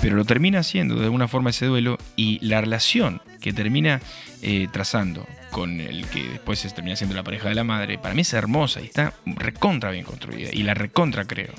Pero 0.01 0.15
lo 0.15 0.25
termina 0.25 0.59
haciendo 0.59 0.95
de 0.95 1.05
alguna 1.05 1.27
forma 1.27 1.49
ese 1.51 1.65
duelo 1.65 1.97
y 2.15 2.39
la 2.45 2.61
relación 2.61 3.21
que 3.41 3.53
termina 3.53 3.99
eh, 4.41 4.67
trazando 4.71 5.25
con 5.51 5.79
el 5.79 6.05
que 6.07 6.23
después 6.23 6.59
se 6.59 6.69
termina 6.69 6.95
siendo 6.95 7.15
la 7.15 7.23
pareja 7.23 7.49
de 7.49 7.55
la 7.55 7.63
madre, 7.63 7.97
para 7.97 8.13
mí 8.13 8.21
es 8.21 8.33
hermosa 8.33 8.81
y 8.81 8.85
está 8.85 9.13
recontra 9.25 9.89
bien 9.91 10.03
construida 10.05 10.49
y 10.53 10.63
la 10.63 10.73
recontra 10.73 11.23
creo. 11.25 11.53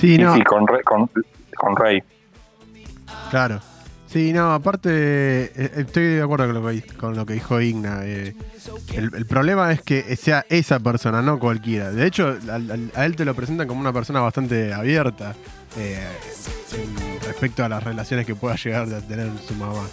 Sí, 0.00 0.18
no, 0.18 0.34
sí, 0.34 0.42
con, 0.42 0.66
Rey- 0.66 0.82
con, 0.82 1.08
con 1.56 1.76
Rey. 1.76 2.02
claro. 3.30 3.60
Sí, 4.12 4.30
no, 4.34 4.52
aparte, 4.52 4.90
eh, 4.92 5.70
estoy 5.76 6.16
de 6.16 6.22
acuerdo 6.22 6.44
con 6.44 6.62
lo 6.62 6.68
que, 6.68 6.82
con 6.98 7.16
lo 7.16 7.24
que 7.24 7.32
dijo 7.32 7.58
Igna. 7.62 8.00
eh, 8.04 8.34
el, 8.94 9.24
problema 9.24 9.72
es 9.72 9.80
que 9.80 10.14
sea 10.16 10.44
esa 10.50 10.78
persona, 10.80 11.22
no 11.22 11.38
cualquiera. 11.38 11.90
De 11.90 12.06
hecho, 12.06 12.36
a, 12.94 13.06
él 13.06 13.16
te 13.16 13.24
lo 13.24 13.34
presentan 13.34 13.66
como 13.66 13.80
una 13.80 13.92
persona 13.92 14.20
bastante 14.20 14.74
abierta 14.74 15.34
eh, 15.78 16.06
respecto 17.26 17.64
a 17.64 17.70
las 17.70 17.82
relaciones 17.82 18.26
que 18.26 18.34
pueda 18.34 18.54
llegar 18.56 18.92
a 18.92 19.00
tener 19.00 19.30
su 19.48 19.54
mamá. 19.54 19.88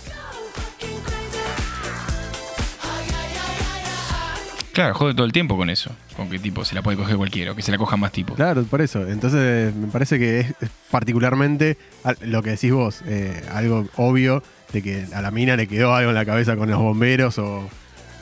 Claro, 4.79 4.93
jode 4.93 5.13
todo 5.13 5.25
el 5.25 5.33
tiempo 5.33 5.57
con 5.57 5.69
eso. 5.69 5.91
Con 6.15 6.29
que 6.29 6.39
tipo 6.39 6.63
se 6.63 6.73
la 6.73 6.81
puede 6.81 6.95
coger 6.95 7.17
cualquiera, 7.17 7.51
o 7.51 7.55
que 7.55 7.61
se 7.61 7.69
la 7.69 7.77
cojan 7.77 7.99
más 7.99 8.13
tipos. 8.13 8.37
Claro, 8.37 8.63
por 8.63 8.79
eso. 8.79 9.05
Entonces 9.05 9.75
me 9.75 9.87
parece 9.87 10.17
que 10.17 10.39
es 10.39 10.53
particularmente 10.89 11.77
lo 12.21 12.41
que 12.41 12.51
decís 12.51 12.71
vos, 12.71 13.01
eh, 13.05 13.43
algo 13.51 13.89
obvio 13.97 14.41
de 14.71 14.81
que 14.81 15.05
a 15.13 15.21
la 15.21 15.31
mina 15.31 15.57
le 15.57 15.67
quedó 15.67 15.93
algo 15.93 16.11
en 16.11 16.15
la 16.15 16.23
cabeza 16.23 16.55
con 16.55 16.69
los 16.69 16.79
bomberos 16.79 17.37
o... 17.39 17.67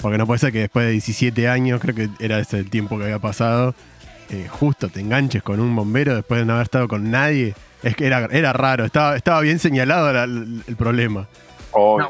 Porque 0.02 0.18
no 0.18 0.26
puede 0.26 0.40
ser 0.40 0.52
que 0.52 0.62
después 0.62 0.88
de 0.88 0.94
17 0.94 1.48
años, 1.48 1.80
creo 1.80 1.94
que 1.94 2.10
era 2.20 2.40
ese 2.40 2.58
el 2.58 2.72
tiempo 2.72 2.98
que 2.98 3.04
había 3.04 3.20
pasado, 3.20 3.76
eh, 4.32 4.48
justo 4.50 4.90
te 4.90 5.00
enganches 5.00 5.44
con 5.44 5.60
un 5.60 5.76
bombero 5.76 6.16
después 6.16 6.40
de 6.40 6.46
no 6.48 6.54
haber 6.54 6.64
estado 6.64 6.88
con 6.88 7.12
nadie. 7.12 7.54
Es 7.84 7.96
que 7.96 8.08
era, 8.08 8.26
era 8.32 8.52
raro, 8.54 8.84
estaba, 8.84 9.16
estaba 9.16 9.42
bien 9.42 9.60
señalado 9.60 10.12
la- 10.12 10.24
el 10.24 10.76
problema. 10.76 11.28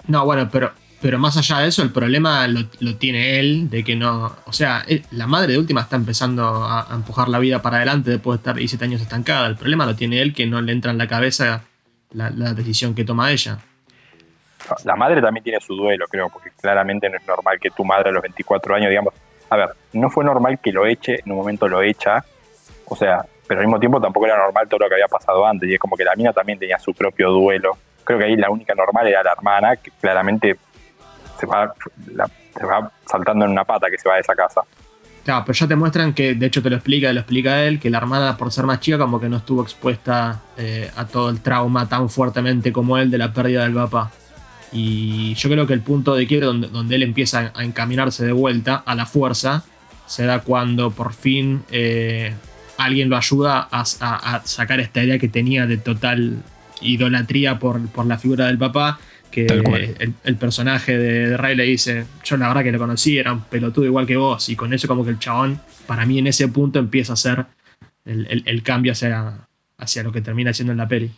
No, 0.07 0.23
bueno, 0.23 0.47
pero, 0.49 0.71
pero 1.01 1.19
más 1.19 1.37
allá 1.37 1.59
de 1.59 1.67
eso, 1.67 1.83
el 1.83 1.91
problema 1.91 2.47
lo, 2.47 2.95
tiene 2.97 3.39
él, 3.39 3.69
de 3.69 3.83
que 3.83 3.95
no. 3.95 4.35
O 4.45 4.53
sea, 4.53 4.83
la 5.11 5.27
madre 5.27 5.53
de 5.53 5.59
última 5.59 5.81
está 5.81 5.95
empezando 5.95 6.43
a, 6.43 6.91
a 6.91 6.95
empujar 6.95 7.29
la 7.29 7.39
vida 7.39 7.61
para 7.61 7.77
adelante 7.77 8.11
después 8.11 8.37
de 8.37 8.41
estar 8.41 8.55
17 8.55 8.83
años 8.85 9.01
estancada. 9.01 9.47
El 9.47 9.55
problema 9.55 9.85
lo 9.85 9.95
tiene 9.95 10.21
él, 10.21 10.33
que 10.33 10.45
no 10.47 10.61
le 10.61 10.71
entra 10.71 10.91
en 10.91 10.97
la 10.97 11.07
cabeza 11.07 11.63
la, 12.11 12.29
la 12.29 12.53
decisión 12.53 12.95
que 12.95 13.03
toma 13.03 13.31
ella. 13.31 13.59
la 14.85 14.95
madre 14.95 15.21
también 15.21 15.43
tiene 15.43 15.59
su 15.59 15.75
duelo, 15.75 16.05
creo, 16.09 16.29
porque 16.29 16.51
claramente 16.59 17.09
no 17.09 17.17
es 17.17 17.27
normal 17.27 17.59
que 17.59 17.69
tu 17.69 17.85
madre 17.85 18.09
a 18.09 18.13
los 18.13 18.21
24 18.21 18.75
años, 18.75 18.89
digamos, 18.89 19.13
a 19.49 19.55
ver, 19.55 19.69
no 19.93 20.09
fue 20.09 20.25
normal 20.25 20.59
que 20.59 20.71
lo 20.71 20.85
eche, 20.85 21.21
en 21.25 21.31
un 21.31 21.37
momento 21.37 21.67
lo 21.67 21.81
echa, 21.81 22.23
o 22.85 22.95
sea, 22.95 23.25
pero 23.47 23.61
al 23.61 23.67
mismo 23.67 23.79
tiempo 23.79 24.01
tampoco 24.01 24.25
era 24.25 24.37
normal 24.37 24.67
todo 24.67 24.79
lo 24.79 24.89
que 24.89 24.95
había 24.95 25.07
pasado 25.07 25.45
antes, 25.45 25.69
y 25.69 25.73
es 25.73 25.79
como 25.79 25.95
que 25.95 26.03
la 26.03 26.15
mina 26.15 26.33
también 26.33 26.59
tenía 26.59 26.79
su 26.79 26.93
propio 26.93 27.29
duelo. 27.29 27.77
Creo 28.03 28.19
que 28.19 28.25
ahí 28.25 28.35
la 28.35 28.49
única 28.49 28.73
normal 28.73 29.07
era 29.07 29.23
la 29.23 29.33
hermana, 29.33 29.75
que 29.77 29.91
claramente 29.91 30.57
se 31.39 31.45
va, 31.45 32.91
saltando 33.09 33.45
en 33.45 33.51
una 33.51 33.63
pata 33.63 33.87
que 33.89 33.97
se 33.97 34.07
va 34.09 34.15
de 34.15 34.21
esa 34.21 34.35
casa. 34.35 34.61
Claro, 35.23 35.43
pero 35.45 35.57
ya 35.57 35.67
te 35.67 35.75
muestran 35.75 36.13
que, 36.13 36.35
de 36.35 36.45
hecho 36.45 36.61
te 36.63 36.69
lo 36.69 36.77
explica, 36.77 37.11
lo 37.11 37.19
explica 37.19 37.63
él, 37.63 37.79
que 37.79 37.89
la 37.89 37.97
hermana, 37.97 38.37
por 38.37 38.51
ser 38.51 38.65
más 38.65 38.79
chica, 38.79 38.97
como 38.97 39.19
que 39.19 39.27
no 39.27 39.37
estuvo 39.37 39.61
expuesta 39.61 40.39
eh, 40.57 40.89
a 40.95 41.05
todo 41.05 41.29
el 41.29 41.41
trauma 41.41 41.87
tan 41.89 42.09
fuertemente 42.09 42.71
como 42.71 42.97
él 42.97 43.11
de 43.11 43.17
la 43.17 43.33
pérdida 43.33 43.63
del 43.63 43.73
papá. 43.73 44.09
Y 44.71 45.33
yo 45.35 45.49
creo 45.49 45.67
que 45.67 45.73
el 45.73 45.81
punto 45.81 46.15
de 46.15 46.27
quiebre 46.27 46.45
donde, 46.47 46.67
donde 46.69 46.95
él 46.95 47.03
empieza 47.03 47.51
a 47.53 47.63
encaminarse 47.63 48.25
de 48.25 48.31
vuelta 48.31 48.83
a 48.85 48.95
la 48.95 49.05
fuerza 49.05 49.63
se 50.05 50.25
da 50.25 50.39
cuando 50.39 50.91
por 50.91 51.13
fin 51.13 51.63
eh, 51.71 52.33
alguien 52.77 53.09
lo 53.09 53.17
ayuda 53.17 53.67
a, 53.69 53.83
a- 53.99 54.35
a 54.35 54.41
sacar 54.45 54.79
esta 54.79 55.03
idea 55.03 55.19
que 55.19 55.27
tenía 55.27 55.65
de 55.65 55.77
total 55.77 56.37
idolatría 56.81 57.59
por, 57.59 57.85
por 57.89 58.05
la 58.05 58.17
figura 58.17 58.45
del 58.47 58.57
papá. 58.57 58.99
Que 59.31 59.45
Tal 59.45 59.63
cual. 59.63 59.95
el, 59.99 60.13
el 60.23 60.35
personaje 60.37 60.97
de, 60.97 61.29
de 61.29 61.37
Ray 61.37 61.55
le 61.55 61.63
dice: 61.63 62.05
Yo 62.23 62.37
la 62.37 62.47
verdad 62.47 62.63
que 62.63 62.71
lo 62.71 62.79
conocí, 62.79 63.17
era 63.17 63.33
un 63.33 63.41
pelotudo 63.41 63.85
igual 63.85 64.05
que 64.07 64.17
vos. 64.17 64.49
Y 64.49 64.55
con 64.55 64.73
eso, 64.73 64.87
como 64.87 65.03
que 65.03 65.11
el 65.11 65.19
chabón, 65.19 65.59
para 65.85 66.05
mí 66.05 66.17
en 66.19 66.27
ese 66.27 66.47
punto 66.47 66.79
empieza 66.79 67.13
a 67.13 67.15
hacer 67.15 67.45
el, 68.05 68.25
el- 68.29 68.43
el 68.45 68.63
cambio 68.63 68.93
hacia, 68.93 69.47
hacia 69.77 70.03
lo 70.03 70.11
que 70.11 70.21
termina 70.21 70.53
siendo 70.53 70.71
en 70.71 70.77
la 70.77 70.87
peli. 70.87 71.11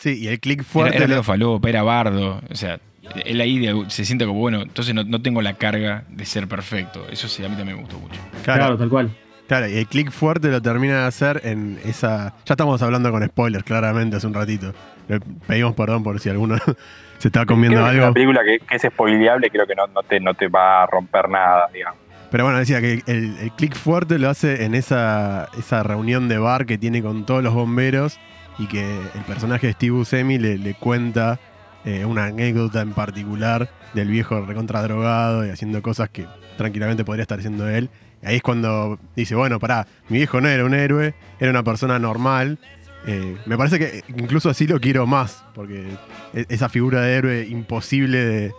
Sí, 0.00 0.18
y 0.18 0.28
el 0.28 0.40
click 0.40 0.60
Era, 0.60 0.68
fuerte... 0.68 0.96
era 0.96 1.06
lo- 1.06 1.08
medio 1.10 1.22
falopa, 1.22 1.68
era 1.68 1.82
bardo. 1.82 2.40
O 2.50 2.54
sea, 2.54 2.80
él 3.24 3.40
ahí 3.40 3.58
de- 3.58 3.84
se 3.88 4.04
siente 4.04 4.26
como, 4.26 4.40
bueno, 4.40 4.62
entonces 4.62 4.94
no, 4.94 5.04
no 5.04 5.22
tengo 5.22 5.40
la 5.42 5.54
carga 5.54 6.04
de 6.08 6.24
ser 6.24 6.48
perfecto. 6.48 7.06
Eso 7.10 7.28
sí, 7.28 7.44
a 7.44 7.48
mí 7.48 7.56
también 7.56 7.76
me 7.76 7.82
gustó 7.82 7.98
mucho. 7.98 8.20
Claro, 8.44 8.60
claro, 8.60 8.78
tal 8.78 8.88
cual. 8.88 9.16
Claro, 9.46 9.68
y 9.68 9.74
el 9.76 9.86
click 9.86 10.10
fuerte 10.10 10.48
lo 10.50 10.62
termina 10.62 11.02
de 11.02 11.06
hacer 11.06 11.42
en 11.44 11.78
esa. 11.84 12.34
Ya 12.46 12.54
estamos 12.54 12.80
hablando 12.80 13.10
con 13.12 13.22
spoilers, 13.26 13.62
claramente, 13.64 14.16
hace 14.16 14.26
un 14.26 14.32
ratito. 14.34 14.74
Le 15.08 15.20
pedimos 15.46 15.74
perdón 15.74 16.02
por 16.02 16.18
si 16.20 16.28
alguno 16.28 16.56
se 17.18 17.28
estaba 17.28 17.46
comiendo 17.46 17.78
Creo 17.78 17.84
que 17.84 17.90
es 17.90 17.94
algo. 17.94 18.06
una 18.06 18.14
película 18.14 18.40
que, 18.44 18.58
que 18.60 18.76
es 18.76 18.82
spoileable, 18.82 19.50
creo 19.50 19.66
que 19.66 19.74
no, 19.74 19.86
no, 19.88 20.02
te, 20.02 20.20
no 20.20 20.34
te 20.34 20.48
va 20.48 20.82
a 20.82 20.86
romper 20.86 21.28
nada, 21.28 21.68
digamos. 21.72 21.98
Pero 22.30 22.44
bueno, 22.44 22.58
decía 22.58 22.80
que 22.80 23.02
el, 23.06 23.36
el 23.38 23.52
click 23.52 23.76
fuerte 23.76 24.18
lo 24.18 24.28
hace 24.28 24.64
en 24.64 24.74
esa, 24.74 25.48
esa 25.56 25.82
reunión 25.82 26.28
de 26.28 26.38
bar 26.38 26.66
que 26.66 26.78
tiene 26.78 27.02
con 27.02 27.26
todos 27.26 27.44
los 27.44 27.54
bomberos 27.54 28.18
y 28.58 28.66
que 28.66 28.98
el 29.14 29.22
personaje 29.26 29.68
de 29.68 29.72
Steve 29.74 29.92
Buscemi 29.92 30.38
le, 30.38 30.58
le 30.58 30.74
cuenta 30.74 31.38
eh, 31.84 32.04
una 32.04 32.24
anécdota 32.24 32.80
en 32.80 32.92
particular 32.92 33.68
del 33.92 34.08
viejo 34.08 34.40
recontra 34.40 34.82
drogado 34.82 35.46
y 35.46 35.50
haciendo 35.50 35.82
cosas 35.82 36.08
que 36.08 36.26
tranquilamente 36.56 37.04
podría 37.04 37.22
estar 37.22 37.38
haciendo 37.38 37.68
él. 37.68 37.90
Y 38.22 38.26
ahí 38.26 38.36
es 38.36 38.42
cuando 38.42 38.98
dice, 39.14 39.34
bueno, 39.34 39.60
pará, 39.60 39.86
mi 40.08 40.18
viejo 40.18 40.40
no 40.40 40.48
era 40.48 40.64
un 40.64 40.74
héroe, 40.74 41.14
era 41.38 41.50
una 41.50 41.62
persona 41.62 41.98
normal. 41.98 42.58
Eh, 43.06 43.36
me 43.46 43.58
parece 43.58 43.78
que 43.78 44.02
incluso 44.16 44.48
así 44.48 44.66
lo 44.66 44.80
quiero 44.80 45.06
más, 45.06 45.44
porque 45.54 45.86
e- 46.32 46.46
esa 46.48 46.68
figura 46.68 47.02
de 47.02 47.14
héroe 47.16 47.46
imposible 47.46 48.52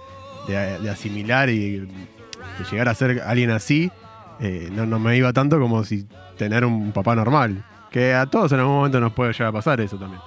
de, 0.47 0.89
asimilar 0.89 1.49
y 1.49 1.79
de 1.79 1.87
llegar 2.69 2.87
a 2.89 2.93
ser 2.93 3.21
alguien 3.25 3.49
así, 3.51 3.91
eh, 4.39 4.69
no, 4.71 4.85
no 4.85 4.99
me 4.99 5.17
iba 5.17 5.33
tanto 5.33 5.59
como 5.59 5.83
si 5.83 6.07
tener 6.37 6.65
un 6.65 6.91
papá 6.91 7.15
normal. 7.15 7.63
Que 7.89 8.13
a 8.13 8.25
todos 8.25 8.51
en 8.51 8.59
algún 8.59 8.75
momento 8.75 8.99
nos 8.99 9.13
puede 9.13 9.31
llegar 9.31 9.47
a 9.47 9.51
pasar 9.53 9.79
eso 9.81 9.97
también. 9.97 10.21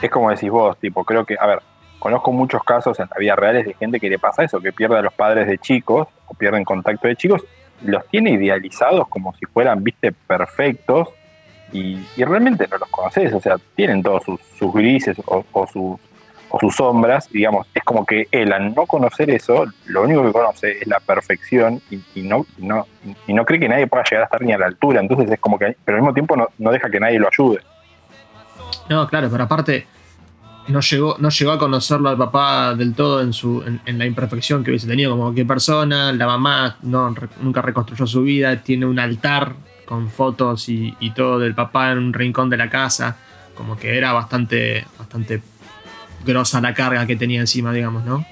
es 0.00 0.10
como 0.10 0.30
decís 0.30 0.50
vos, 0.50 0.76
tipo, 0.78 1.04
creo 1.04 1.24
que, 1.24 1.36
a 1.38 1.46
ver, 1.46 1.60
conozco 1.98 2.32
muchos 2.32 2.64
casos 2.64 2.98
en 2.98 3.08
la 3.10 3.16
vida 3.18 3.36
real 3.36 3.62
de 3.62 3.74
gente 3.74 4.00
que 4.00 4.08
le 4.08 4.18
pasa 4.18 4.42
eso, 4.42 4.58
que 4.60 4.72
pierde 4.72 4.96
a 4.98 5.02
los 5.02 5.12
padres 5.12 5.46
de 5.46 5.58
chicos 5.58 6.08
o 6.26 6.34
pierden 6.34 6.64
contacto 6.64 7.06
de 7.06 7.16
chicos, 7.16 7.42
los 7.82 8.06
tiene 8.08 8.30
idealizados 8.30 9.06
como 9.08 9.34
si 9.34 9.44
fueran, 9.46 9.84
viste, 9.84 10.12
perfectos, 10.12 11.08
y, 11.72 11.98
y 12.16 12.24
realmente 12.24 12.66
no 12.70 12.78
los 12.78 12.88
conoces, 12.88 13.32
o 13.32 13.40
sea, 13.40 13.56
tienen 13.74 14.02
todos 14.02 14.24
sus, 14.24 14.40
sus 14.58 14.72
grises 14.72 15.16
o, 15.26 15.44
sus, 15.66 15.98
o 16.50 16.60
sus 16.60 16.74
sombras, 16.74 17.28
digamos, 17.30 17.66
es 17.74 17.82
como 17.84 18.04
que 18.04 18.26
él 18.30 18.52
al 18.52 18.74
no 18.74 18.86
conocer 18.86 19.30
eso, 19.30 19.66
lo 19.86 20.02
único 20.02 20.24
que 20.24 20.32
conoce 20.32 20.78
es 20.80 20.86
la 20.86 21.00
perfección 21.00 21.80
y, 21.90 22.22
no, 22.22 22.46
no, 22.58 22.86
y 23.26 23.32
no 23.32 23.44
cree 23.44 23.60
que 23.60 23.68
nadie 23.68 23.86
pueda 23.86 24.04
llegar 24.04 24.22
a 24.22 24.24
estar 24.26 24.42
ni 24.42 24.52
a 24.52 24.58
la 24.58 24.66
altura, 24.66 25.00
entonces 25.00 25.30
es 25.30 25.40
como 25.40 25.58
que, 25.58 25.76
pero 25.84 25.96
al 25.96 26.02
mismo 26.02 26.14
tiempo 26.14 26.36
no, 26.36 26.48
no 26.58 26.70
deja 26.72 26.90
que 26.90 27.00
nadie 27.00 27.18
lo 27.18 27.28
ayude. 27.28 27.60
No, 28.88 29.06
claro, 29.08 29.28
pero 29.30 29.44
aparte 29.44 29.86
no 30.68 30.80
llegó, 30.80 31.16
no 31.18 31.30
llegó 31.30 31.52
a 31.52 31.58
conocerlo 31.58 32.08
al 32.08 32.16
papá 32.16 32.74
del 32.74 32.94
todo 32.94 33.20
en, 33.20 33.32
su, 33.32 33.62
en, 33.84 33.98
la 33.98 34.06
imperfección 34.06 34.62
que 34.62 34.70
hubiese 34.70 34.86
tenido 34.86 35.10
como 35.10 35.24
cualquier 35.24 35.46
persona. 35.46 36.12
La 36.12 36.26
mamá 36.26 36.76
no, 36.82 37.14
nunca 37.40 37.62
reconstruyó 37.62 38.06
su 38.06 38.22
vida, 38.22 38.62
tiene 38.62 38.86
un 38.86 38.98
altar 38.98 39.54
con 39.90 40.08
fotos 40.08 40.68
y, 40.68 40.94
todo 41.16 41.40
del 41.40 41.52
papá 41.52 41.90
en 41.90 41.98
un 41.98 42.12
rincón 42.12 42.48
de 42.48 42.56
la 42.56 42.70
casa. 42.70 43.16
Como 43.56 43.76
que 43.76 43.98
era 43.98 44.12
bastante, 44.12 44.86
bastante 44.96 45.40
grosa 46.24 46.60
la 46.60 46.72
carga 46.72 47.04
que 47.08 47.16
tenía 47.16 47.40
encima, 47.40 47.72
digamos, 47.72 48.04
¿no? 48.04 48.24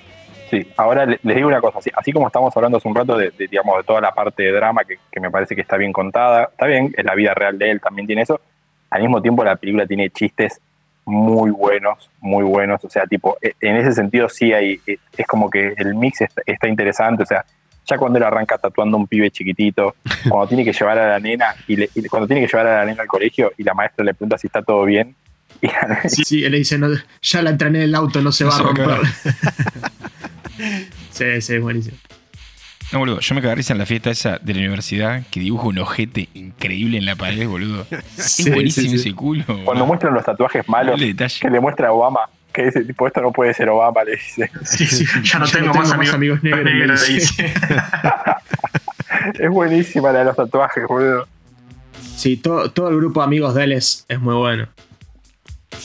Sí, 0.51 0.65
ahora 0.77 1.05
le- 1.05 1.19
les 1.21 1.35
digo 1.35 1.49
una 1.49 1.61
cosa, 1.61 1.81
así, 1.81 1.91
así 1.97 2.13
como 2.13 2.29
estamos 2.29 2.57
hablando 2.57 2.79
hace 2.79 2.87
un 2.87 2.95
rato 2.95 3.19
de, 3.19 3.33
digamos, 3.37 3.77
de 3.77 3.83
toda 3.83 4.01
la 4.01 4.13
parte 4.13 4.45
de 4.45 4.53
drama 4.53 4.85
que, 4.85 4.99
que 5.11 5.19
me 5.21 5.33
parece 5.33 5.57
que 5.57 5.61
está 5.63 5.77
bien 5.77 5.93
contada, 5.93 6.45
está 6.45 6.67
bien, 6.67 6.95
es 6.97 7.05
la 7.05 7.17
vida 7.17 7.35
real 7.35 7.59
de 7.59 7.73
él, 7.73 7.81
también 7.81 8.07
tiene 8.07 8.23
eso, 8.23 8.41
al 8.89 9.03
mismo 9.03 9.21
tiempo 9.21 9.43
la 9.45 9.57
película 9.57 9.85
tiene 9.85 10.09
chistes 10.11 10.61
muy 11.05 11.51
buenos, 11.51 12.09
muy 12.21 12.45
buenos, 12.45 12.83
o 12.85 12.89
sea, 12.89 13.05
tipo, 13.07 13.37
e- 13.43 13.55
en 13.61 13.77
ese 13.79 13.93
sentido 13.93 14.29
sí 14.29 14.53
hay, 14.53 14.81
e- 14.87 14.99
es 15.17 15.27
como 15.27 15.51
que 15.51 15.75
el 15.77 15.95
mix 15.97 16.21
está 16.47 16.69
interesante, 16.69 17.25
o 17.25 17.27
sea, 17.27 17.45
ya 17.89 17.97
cuando 17.97 18.19
él 18.19 18.25
arranca 18.25 18.59
tatuando 18.59 18.97
a 18.97 19.01
un 19.01 19.07
pibe 19.07 19.31
chiquitito, 19.31 19.97
cuando 20.29 20.47
tiene 20.49 20.65
que 20.65 20.73
llevar 20.73 20.99
a 20.99 21.09
la 21.09 21.21
nena, 21.21 21.55
y, 21.67 21.77
le- 21.77 21.91
y 21.95 22.03
cuando 22.09 22.27
tiene 22.27 22.43
que 22.43 22.49
llevar 22.49 22.67
a 22.67 22.79
la 22.81 22.85
nena 22.87 23.03
al 23.03 23.09
colegio 23.09 23.53
y 23.57 23.63
la 23.63 23.75
maestra 23.75 24.05
le 24.05 24.15
pregunta 24.15 24.37
si 24.39 24.47
está 24.49 24.63
todo 24.63 24.85
bien, 24.85 25.15
y 25.63 25.67
la 25.69 26.03
Sí, 26.09 26.23
sí, 26.25 26.45
él 26.45 26.53
le 26.53 26.59
dice, 26.59 26.79
no, 26.79 26.89
ya 27.23 27.43
la 27.43 27.51
entrené 27.51 27.79
en 27.79 27.85
el 27.85 27.95
auto, 27.95 28.21
no 28.23 28.31
se 28.33 28.45
No 28.45 28.51
va 28.51 28.57
a 28.57 28.59
se 28.59 28.65
va 28.65 28.71
a 28.71 28.73
romper. 28.75 29.01
sí, 31.11 31.41
sí, 31.41 31.55
es 31.55 31.63
buenísimo. 31.63 31.97
No, 32.93 33.01
boludo, 33.01 33.21
yo 33.21 33.35
me 33.35 33.43
cagué 33.43 33.61
en 33.69 33.77
la 33.79 33.85
fiesta 33.85 34.11
esa 34.11 34.39
de 34.39 34.55
la 34.55 34.61
universidad 34.61 35.23
que 35.31 35.41
dibuja 35.41 35.67
un 35.67 35.79
ojete 35.79 36.31
increíble 36.33 36.97
en 36.97 37.05
la 37.05 37.17
pared, 37.17 37.47
boludo. 37.47 37.87
Sí, 38.17 38.45
es 38.49 38.55
buenísimo 38.55 38.91
sí, 38.93 38.99
sí. 38.99 39.09
ese 39.09 39.15
culo. 39.15 39.45
cuando 39.67 39.85
muestran 39.85 40.15
los 40.15 40.25
tatuajes 40.25 40.67
malos, 40.69 40.99
que 40.99 41.51
le 41.51 41.61
muestra 41.61 41.89
a 41.89 41.93
Obama, 41.93 42.21
que 42.59 42.67
dice, 42.67 42.85
tipo, 42.85 43.07
esto 43.07 43.21
no 43.23 43.33
puede 43.33 43.55
ser 43.55 43.69
Obama, 43.69 44.03
le 44.05 44.13
dice. 44.13 44.51
Sí, 44.65 44.87
sí, 44.87 45.05
ya 45.23 45.39
no 45.39 45.47
Ya 45.47 45.53
tengo, 45.53 45.73
más, 45.75 45.93
amigos, 45.93 46.43
negros, 46.43 46.65
le 46.65 46.75
negros, 46.75 47.07
dice. 47.07 47.43
dice. 47.45 47.55
Es 49.39 49.51
buenísima 49.51 50.13
la 50.13 50.21
de 50.21 50.25
los 50.27 50.37
tatuajes, 50.37 50.85
boludo. 50.87 51.27
Sí, 52.17 52.37
todo, 52.37 52.71
todo 52.71 52.89
el 52.89 52.97
grupo 52.97 53.21
de 53.21 53.25
amigos 53.27 53.55
de 53.55 53.65
él 53.65 53.73
es, 53.73 54.05
es 54.09 54.21
muy 54.21 54.35
bueno. 54.35 54.69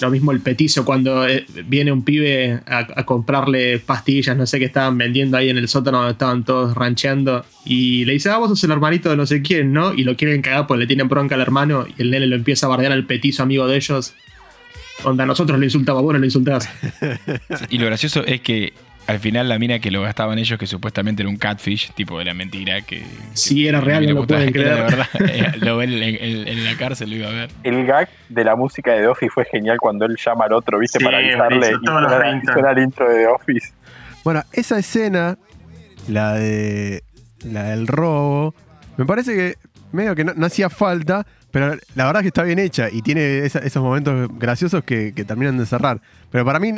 Lo 0.02 0.10
mismo 0.10 0.32
el 0.32 0.40
petizo 0.40 0.86
cuando 0.86 1.28
eh, 1.28 1.46
viene 1.66 1.92
un 1.92 2.04
pibe 2.04 2.62
a, 2.66 2.88
a 2.96 3.06
comprarle 3.06 3.80
pastillas, 3.80 4.36
no 4.36 4.46
sé 4.46 4.60
qué 4.60 4.66
estaban 4.66 4.98
vendiendo 4.98 5.38
ahí 5.38 5.50
en 5.50 5.58
el 5.58 5.68
sótano 5.68 5.98
donde 6.00 6.14
estaban 6.14 6.44
todos 6.44 6.74
rancheando. 6.76 7.46
Y 7.66 8.06
le 8.06 8.14
dice, 8.14 8.30
ah, 8.30 8.38
vos 8.38 8.50
sos 8.50 8.64
el 8.64 8.72
hermanito 8.72 9.10
de 9.10 9.18
no 9.18 9.26
sé 9.26 9.42
quién, 9.42 9.74
¿no? 9.74 9.94
Y 9.94 10.04
lo 10.04 10.16
quieren 10.16 10.42
cagar 10.42 10.68
porque 10.68 10.82
le 10.82 10.88
tienen 10.88 11.08
bronca 11.10 11.36
al 11.36 11.42
hermano. 11.42 11.86
Y 11.98 12.02
el 12.02 12.12
nene 12.12 12.28
lo 12.28 12.36
empieza 12.36 12.66
a 12.66 12.70
bardear 12.70 12.92
al 12.92 13.06
petizo 13.06 13.44
amigo 13.44 13.68
de 13.68 13.76
ellos. 13.76 14.14
Onda, 15.04 15.26
nosotros 15.26 15.60
le 15.60 15.66
insultamos, 15.66 16.02
vos 16.04 16.14
no 16.14 16.20
le 16.20 16.28
insultás. 16.28 16.70
Y 17.70 17.78
lo 17.78 17.86
gracioso 17.88 18.24
es 18.26 18.42
que 18.42 18.74
al 19.06 19.20
final 19.20 19.50
la 19.50 19.60
mina 19.60 19.80
que 19.80 19.92
lo 19.92 20.02
gastaban 20.02 20.38
ellos, 20.40 20.58
que 20.58 20.66
supuestamente 20.66 21.24
era 21.24 21.30
un 21.30 21.36
catfish, 21.36 21.92
tipo 21.94 22.18
de 22.20 22.26
la 22.26 22.34
mentira, 22.34 22.82
que. 22.84 23.04
Sí, 23.34 23.56
que- 23.64 23.70
era 23.70 23.82
real, 23.82 24.06
no 24.08 24.14
lo 24.14 24.28
pueden 24.28 24.52
creer. 24.54 24.76
verdad. 24.84 25.08
Eh, 25.20 25.52
lo 25.60 25.78
ven 25.78 25.92
en, 25.92 26.04
en- 26.04 26.48
en 26.48 26.64
la 26.64 26.78
cárcel, 26.78 27.10
lo 27.10 27.16
iba 27.18 27.28
a 27.28 27.32
ver. 27.32 27.50
El 27.64 27.86
gag 27.86 28.08
de 28.30 28.44
la 28.46 28.56
música 28.56 28.94
de 28.94 29.02
The 29.02 29.08
Office 29.08 29.32
fue 29.34 29.46
genial 29.46 29.78
cuando 29.80 30.06
él 30.06 30.16
llama 30.24 30.46
al 30.46 30.54
otro, 30.54 30.80
¿viste? 30.80 31.00
Sí, 31.00 31.06
para 31.06 31.18
avisarle 31.18 31.68
y 31.72 31.86
todos 31.86 32.02
los 32.02 32.12
suena, 32.12 32.28
y 32.28 32.32
ringtones. 32.32 32.54
suena 32.54 32.72
el 32.72 32.80
intro 32.80 33.10
de 33.10 33.16
The 33.18 33.28
Office. 33.28 33.74
Bueno, 34.24 34.44
esa 34.54 34.80
escena, 34.80 35.38
la 36.08 36.34
de 36.36 37.04
la 37.44 37.64
del 37.64 37.88
robo. 37.88 38.56
Me 38.96 39.06
parece 39.06 39.36
que 39.36 39.56
medio 39.92 40.16
que 40.16 40.24
no, 40.24 40.34
no 40.34 40.46
hacía 40.46 40.70
falta, 40.70 41.26
pero 41.54 41.78
la 41.96 42.06
verdad 42.06 42.18
es 42.20 42.24
que 42.24 42.28
está 42.28 42.44
bien 42.44 42.60
hecha 42.60 42.90
y 42.92 43.02
tiene 43.02 43.46
esa- 43.46 43.60
esos 43.60 43.82
momentos 43.82 44.28
graciosos 44.38 44.84
que, 44.84 45.14
que 45.16 45.24
terminan 45.24 45.58
de 45.58 45.66
cerrar. 45.66 46.02
Pero 46.30 46.44
para 46.44 46.60
mí, 46.60 46.74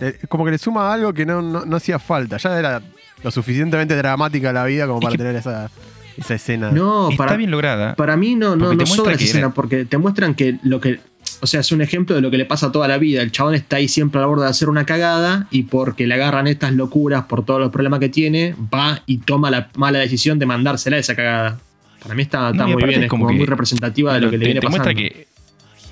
eh, 0.00 0.18
como 0.28 0.44
que 0.44 0.50
le 0.50 0.58
suma 0.58 0.92
algo 0.92 1.12
que 1.12 1.24
no, 1.24 1.40
no, 1.42 1.64
no 1.64 1.76
hacía 1.76 1.98
falta. 2.00 2.38
Ya 2.38 2.58
era 2.58 2.82
lo 3.22 3.30
suficientemente 3.30 3.94
dramática 3.94 4.52
la 4.52 4.64
vida 4.64 4.86
como 4.86 4.98
Es 4.98 5.04
para 5.04 5.12
que- 5.12 5.18
tener 5.18 5.36
esa, 5.36 5.70
esa 6.16 6.34
escena. 6.34 6.72
No, 6.72 7.10
Está 7.10 7.24
para, 7.26 7.36
bien 7.36 7.50
lograda. 7.50 7.94
para 7.94 8.16
mí 8.16 8.34
no, 8.34 8.56
no, 8.56 8.72
no 8.74 8.86
sobra 8.86 8.86
muestra 8.86 9.10
esa 9.12 9.18
que 9.18 9.24
escena, 9.24 9.50
porque 9.54 9.84
te 9.84 9.98
muestran 9.98 10.34
que 10.34 10.58
lo 10.64 10.80
que. 10.80 11.00
O 11.40 11.46
sea, 11.46 11.60
es 11.60 11.70
un 11.72 11.82
ejemplo 11.82 12.16
de 12.16 12.22
lo 12.22 12.30
que 12.30 12.38
le 12.38 12.46
pasa 12.46 12.72
toda 12.72 12.88
la 12.88 12.96
vida. 12.96 13.20
El 13.20 13.30
chabón 13.30 13.54
está 13.54 13.76
ahí 13.76 13.86
siempre 13.88 14.18
a 14.18 14.22
la 14.22 14.26
borde 14.28 14.44
de 14.44 14.50
hacer 14.50 14.68
una 14.70 14.86
cagada 14.86 15.46
y 15.50 15.64
porque 15.64 16.06
le 16.06 16.14
agarran 16.14 16.46
estas 16.46 16.72
locuras 16.72 17.24
por 17.26 17.44
todos 17.44 17.60
los 17.60 17.70
problemas 17.70 18.00
que 18.00 18.08
tiene, 18.08 18.56
va 18.74 19.02
y 19.04 19.18
toma 19.18 19.50
la 19.50 19.68
mala 19.76 19.98
decisión 19.98 20.38
de 20.38 20.46
mandársela 20.46 20.96
a 20.96 21.00
esa 21.00 21.14
cagada. 21.14 21.58
Para 22.02 22.14
mí 22.14 22.22
está, 22.22 22.50
está 22.50 22.62
No, 22.64 22.70
y 22.70 22.72
muy 22.74 22.84
bien, 22.84 23.02
es 23.04 23.08
como 23.08 23.26
que 23.26 23.34
muy 23.34 23.46
representativa 23.46 24.14
de 24.14 24.20
lo 24.20 24.30
que 24.30 24.38
le 24.38 24.44
te, 24.44 24.46
viene 24.46 24.60
te 24.60 24.66
pasando. 24.66 24.84
muestra 24.84 24.94
que 25.02 25.26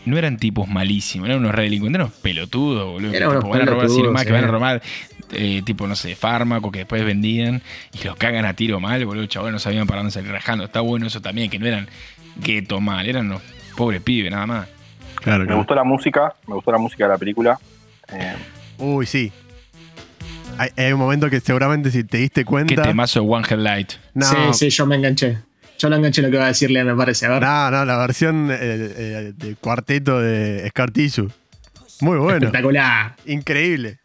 no 0.05 0.17
eran 0.17 0.37
tipos 0.37 0.69
malísimos, 0.69 1.29
eran 1.29 1.41
unos 1.41 1.53
re 1.55 1.65
delincuentes, 1.65 1.97
eran 1.99 2.07
unos 2.09 2.21
pelotudos, 2.21 2.87
boludo. 2.93 3.11
que 3.11 3.17
Eran 3.17 3.31
unos 3.31 3.43
tipo, 3.45 3.51
van 3.53 3.63
a 3.63 3.65
robar 3.67 3.87
así 3.87 3.97
pelotudos, 3.97 4.25
que 4.25 4.33
van 4.33 4.45
a 4.45 4.47
robar 4.47 4.83
eh, 5.33 5.63
tipo, 5.65 5.87
no 5.89 5.97
sé, 5.97 6.15
fármaco 6.15 6.71
que 6.71 6.79
después 6.81 7.05
vendían 7.05 7.61
y 7.93 8.05
los 8.05 8.15
cagan 8.17 8.45
a 8.45 8.55
tiro 8.55 8.79
mal, 8.79 9.05
boludo, 9.05 9.27
chaval, 9.27 9.51
no 9.53 9.59
sabían 9.59 9.87
para 9.89 9.99
dónde 10.01 10.13
salir 10.13 10.31
rajando. 10.31 10.65
Está 10.65 10.81
bueno 10.81 11.07
eso 11.09 11.21
también, 11.21 11.51
que 11.51 11.59
no 11.59 11.67
eran 11.67 11.89
gueto 12.37 12.81
mal, 12.81 13.07
eran 13.09 13.27
unos 13.27 13.43
pobres 13.77 14.01
pibes, 14.03 14.31
nada 14.31 14.47
más. 14.47 14.69
Claro, 15.17 15.41
Me 15.41 15.47
claro. 15.47 15.59
gustó 15.59 15.75
la 15.75 15.83
música, 15.85 16.35
me 16.47 16.55
gustó 16.55 16.71
la 16.71 16.79
música 16.79 17.05
de 17.05 17.11
la 17.11 17.19
película. 17.19 17.59
Eh, 18.13 18.35
Uy, 18.79 19.07
sí. 19.07 19.33
Hay, 20.59 20.71
hay 20.77 20.93
un 20.93 21.01
momento 21.01 21.29
que 21.29 21.41
seguramente 21.41 21.91
si 21.91 22.05
te 22.05 22.19
diste 22.19 22.43
Qué 22.43 22.45
cuenta. 22.47 22.83
temazo 22.83 23.21
de 23.21 23.27
One 23.29 23.45
Headlight. 23.51 23.93
No, 24.15 24.25
Sí, 24.27 24.37
sí, 24.53 24.71
yo 24.71 24.87
me 24.87 24.95
enganché. 24.97 25.39
Yo 25.79 25.91
lo 25.91 25.97
enganché 25.97 26.23
lo 26.23 26.31
que 26.31 26.39
va 26.39 26.45
a 26.45 26.49
decirle, 26.49 26.83
me 26.85 26.95
parece. 26.95 27.27
A 27.27 27.31
ver. 27.31 27.43
no, 27.43 27.71
no, 27.71 27.85
la 27.85 27.99
versión 27.99 28.51
eh, 28.51 28.57
eh, 28.61 29.33
del 29.37 29.57
cuarteto 29.59 30.21
de 30.21 30.67
Scar 30.71 30.91
Tissue. 30.91 31.29
Muy 32.01 32.19
bueno. 32.19 32.47
Espectacular. 32.47 33.15
Increíble. 33.27 33.99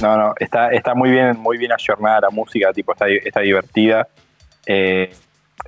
No, 0.00 0.16
no, 0.16 0.34
está, 0.38 0.70
está 0.70 0.94
muy 0.94 1.10
bien, 1.10 1.38
muy 1.38 1.58
bien 1.58 1.72
ayornada 1.72 2.22
la 2.22 2.30
música, 2.30 2.72
tipo, 2.72 2.92
está, 2.92 3.06
está 3.08 3.40
divertida. 3.40 4.08
Eh, 4.64 5.12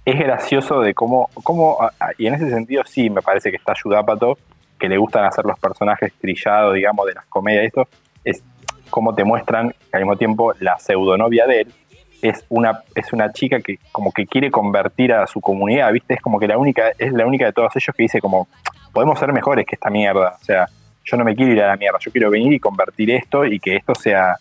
es 0.06 0.18
gracioso 0.18 0.80
de 0.80 0.94
cómo, 0.94 1.28
cómo, 1.42 1.78
y 2.16 2.26
en 2.26 2.34
ese 2.34 2.48
sentido 2.48 2.82
sí 2.86 3.10
me 3.10 3.20
parece 3.20 3.50
que 3.50 3.58
está 3.58 3.74
Yudapato, 3.74 4.38
que 4.78 4.88
le 4.88 4.96
gustan 4.96 5.26
hacer 5.26 5.44
los 5.44 5.58
personajes 5.58 6.14
trillados, 6.18 6.74
digamos, 6.74 7.06
de 7.06 7.12
las 7.12 7.26
comedias, 7.26 7.66
esto, 7.66 7.86
es 8.24 8.42
cómo 8.88 9.14
te 9.14 9.22
muestran 9.22 9.74
al 9.92 10.00
mismo 10.00 10.16
tiempo 10.16 10.54
la 10.60 10.78
pseudonovia 10.78 11.46
de 11.46 11.60
él 11.60 11.72
es 12.22 12.44
una, 12.48 12.82
es 12.94 13.12
una 13.12 13.32
chica 13.32 13.60
que 13.60 13.78
como 13.90 14.12
que 14.12 14.26
quiere 14.26 14.50
convertir 14.50 15.12
a 15.12 15.26
su 15.26 15.40
comunidad, 15.40 15.92
¿viste? 15.92 16.14
Es 16.14 16.20
como 16.20 16.38
que 16.38 16.46
la 16.48 16.56
única, 16.56 16.92
es 16.98 17.12
la 17.12 17.26
única 17.26 17.44
de 17.46 17.52
todos 17.52 17.74
ellos 17.76 17.94
que 17.96 18.02
dice 18.04 18.20
como, 18.20 18.48
podemos 18.92 19.18
ser 19.18 19.32
mejores 19.32 19.66
que 19.66 19.74
esta 19.74 19.90
mierda, 19.90 20.36
o 20.40 20.44
sea, 20.44 20.68
yo 21.04 21.16
no 21.16 21.24
me 21.24 21.34
quiero 21.34 21.52
ir 21.52 21.60
a 21.60 21.66
la 21.68 21.76
mierda, 21.76 21.98
yo 22.00 22.12
quiero 22.12 22.30
venir 22.30 22.52
y 22.52 22.60
convertir 22.60 23.10
esto 23.10 23.44
y 23.44 23.58
que 23.58 23.74
esto 23.76 23.94
sea 23.94 24.36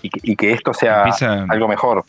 y 0.00 0.08
que, 0.10 0.20
y 0.22 0.36
que 0.36 0.52
esto 0.52 0.72
sea 0.72 0.98
Empieza- 1.02 1.44
algo 1.48 1.68
mejor. 1.68 2.04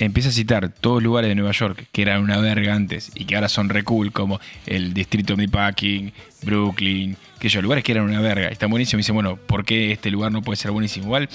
Empieza 0.00 0.28
a 0.28 0.32
citar 0.32 0.68
todos 0.68 1.02
lugares 1.02 1.28
de 1.28 1.34
Nueva 1.34 1.50
York 1.50 1.86
que 1.90 2.02
eran 2.02 2.22
una 2.22 2.38
verga 2.40 2.72
antes 2.72 3.10
y 3.16 3.24
que 3.24 3.34
ahora 3.34 3.48
son 3.48 3.68
re 3.68 3.82
cool, 3.82 4.12
como 4.12 4.38
el 4.64 4.94
distrito 4.94 5.36
Meatpacking, 5.36 6.12
Brooklyn, 6.44 7.16
que 7.40 7.48
ellos 7.48 7.62
lugares 7.64 7.82
que 7.82 7.90
eran 7.92 8.04
una 8.04 8.20
verga. 8.20 8.46
Está 8.46 8.68
buenísimo. 8.68 8.98
Y 8.98 9.02
dice, 9.02 9.10
bueno, 9.10 9.36
¿por 9.36 9.64
qué 9.64 9.90
este 9.90 10.10
lugar 10.12 10.30
no 10.30 10.40
puede 10.40 10.56
ser 10.56 10.70
buenísimo? 10.70 11.06
Igual 11.06 11.28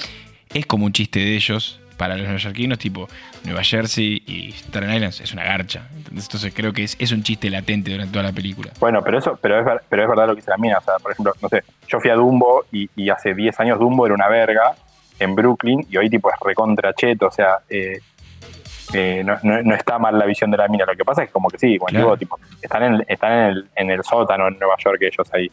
es 0.53 0.65
como 0.65 0.85
un 0.85 0.93
chiste 0.93 1.19
de 1.19 1.35
ellos 1.35 1.81
para 1.97 2.15
los 2.17 2.27
neoyorquinos, 2.27 2.77
tipo 2.79 3.07
Nueva 3.43 3.63
Jersey 3.63 4.23
y 4.25 4.51
Staten 4.51 4.93
Island 4.93 5.13
es 5.21 5.33
una 5.33 5.43
garcha. 5.43 5.87
Entonces 6.09 6.53
creo 6.55 6.73
que 6.73 6.83
es, 6.83 6.95
es 6.99 7.11
un 7.11 7.23
chiste 7.23 7.49
latente 7.49 7.91
durante 7.91 8.11
toda 8.13 8.23
la 8.23 8.31
película. 8.33 8.71
Bueno, 8.79 9.01
pero 9.03 9.17
eso, 9.19 9.37
pero 9.41 9.59
es, 9.59 9.81
pero 9.89 10.03
es 10.03 10.09
verdad 10.09 10.27
lo 10.27 10.33
que 10.35 10.41
dice 10.41 10.51
la 10.51 10.57
mina. 10.57 10.77
O 10.77 10.81
sea, 10.81 10.95
por 10.99 11.11
ejemplo, 11.11 11.33
no 11.41 11.49
sé, 11.49 11.63
yo 11.87 11.99
fui 11.99 12.09
a 12.09 12.15
Dumbo 12.15 12.65
y, 12.71 12.89
y 12.95 13.09
hace 13.09 13.33
10 13.33 13.59
años 13.59 13.79
Dumbo 13.79 14.05
era 14.05 14.15
una 14.15 14.27
verga 14.27 14.75
en 15.19 15.35
Brooklyn 15.35 15.85
y 15.89 15.97
hoy 15.97 16.09
tipo 16.09 16.29
es 16.29 16.35
recontra 16.43 16.93
cheto, 16.93 17.27
o 17.27 17.31
sea, 17.31 17.59
eh, 17.69 17.99
eh, 18.93 19.23
no, 19.25 19.37
no- 19.43 19.61
no 19.63 19.75
está 19.75 19.97
mal 19.99 20.17
la 20.19 20.25
visión 20.25 20.51
de 20.51 20.57
la 20.57 20.67
mina. 20.67 20.85
Lo 20.85 20.95
que 20.95 21.05
pasa 21.05 21.23
es 21.23 21.29
que 21.29 21.33
como 21.33 21.49
que 21.49 21.57
sí, 21.57 21.77
como 21.77 21.87
Claro. 21.89 22.05
digo, 22.05 22.17
tipo, 22.17 22.39
están, 22.61 22.83
en, 22.83 23.05
están 23.07 23.31
en, 23.31 23.45
el, 23.45 23.69
en 23.75 23.89
el 23.91 24.03
sótano 24.03 24.47
en 24.47 24.59
Nueva 24.59 24.75
York 24.83 25.01
ellos 25.01 25.27
ahí. 25.33 25.51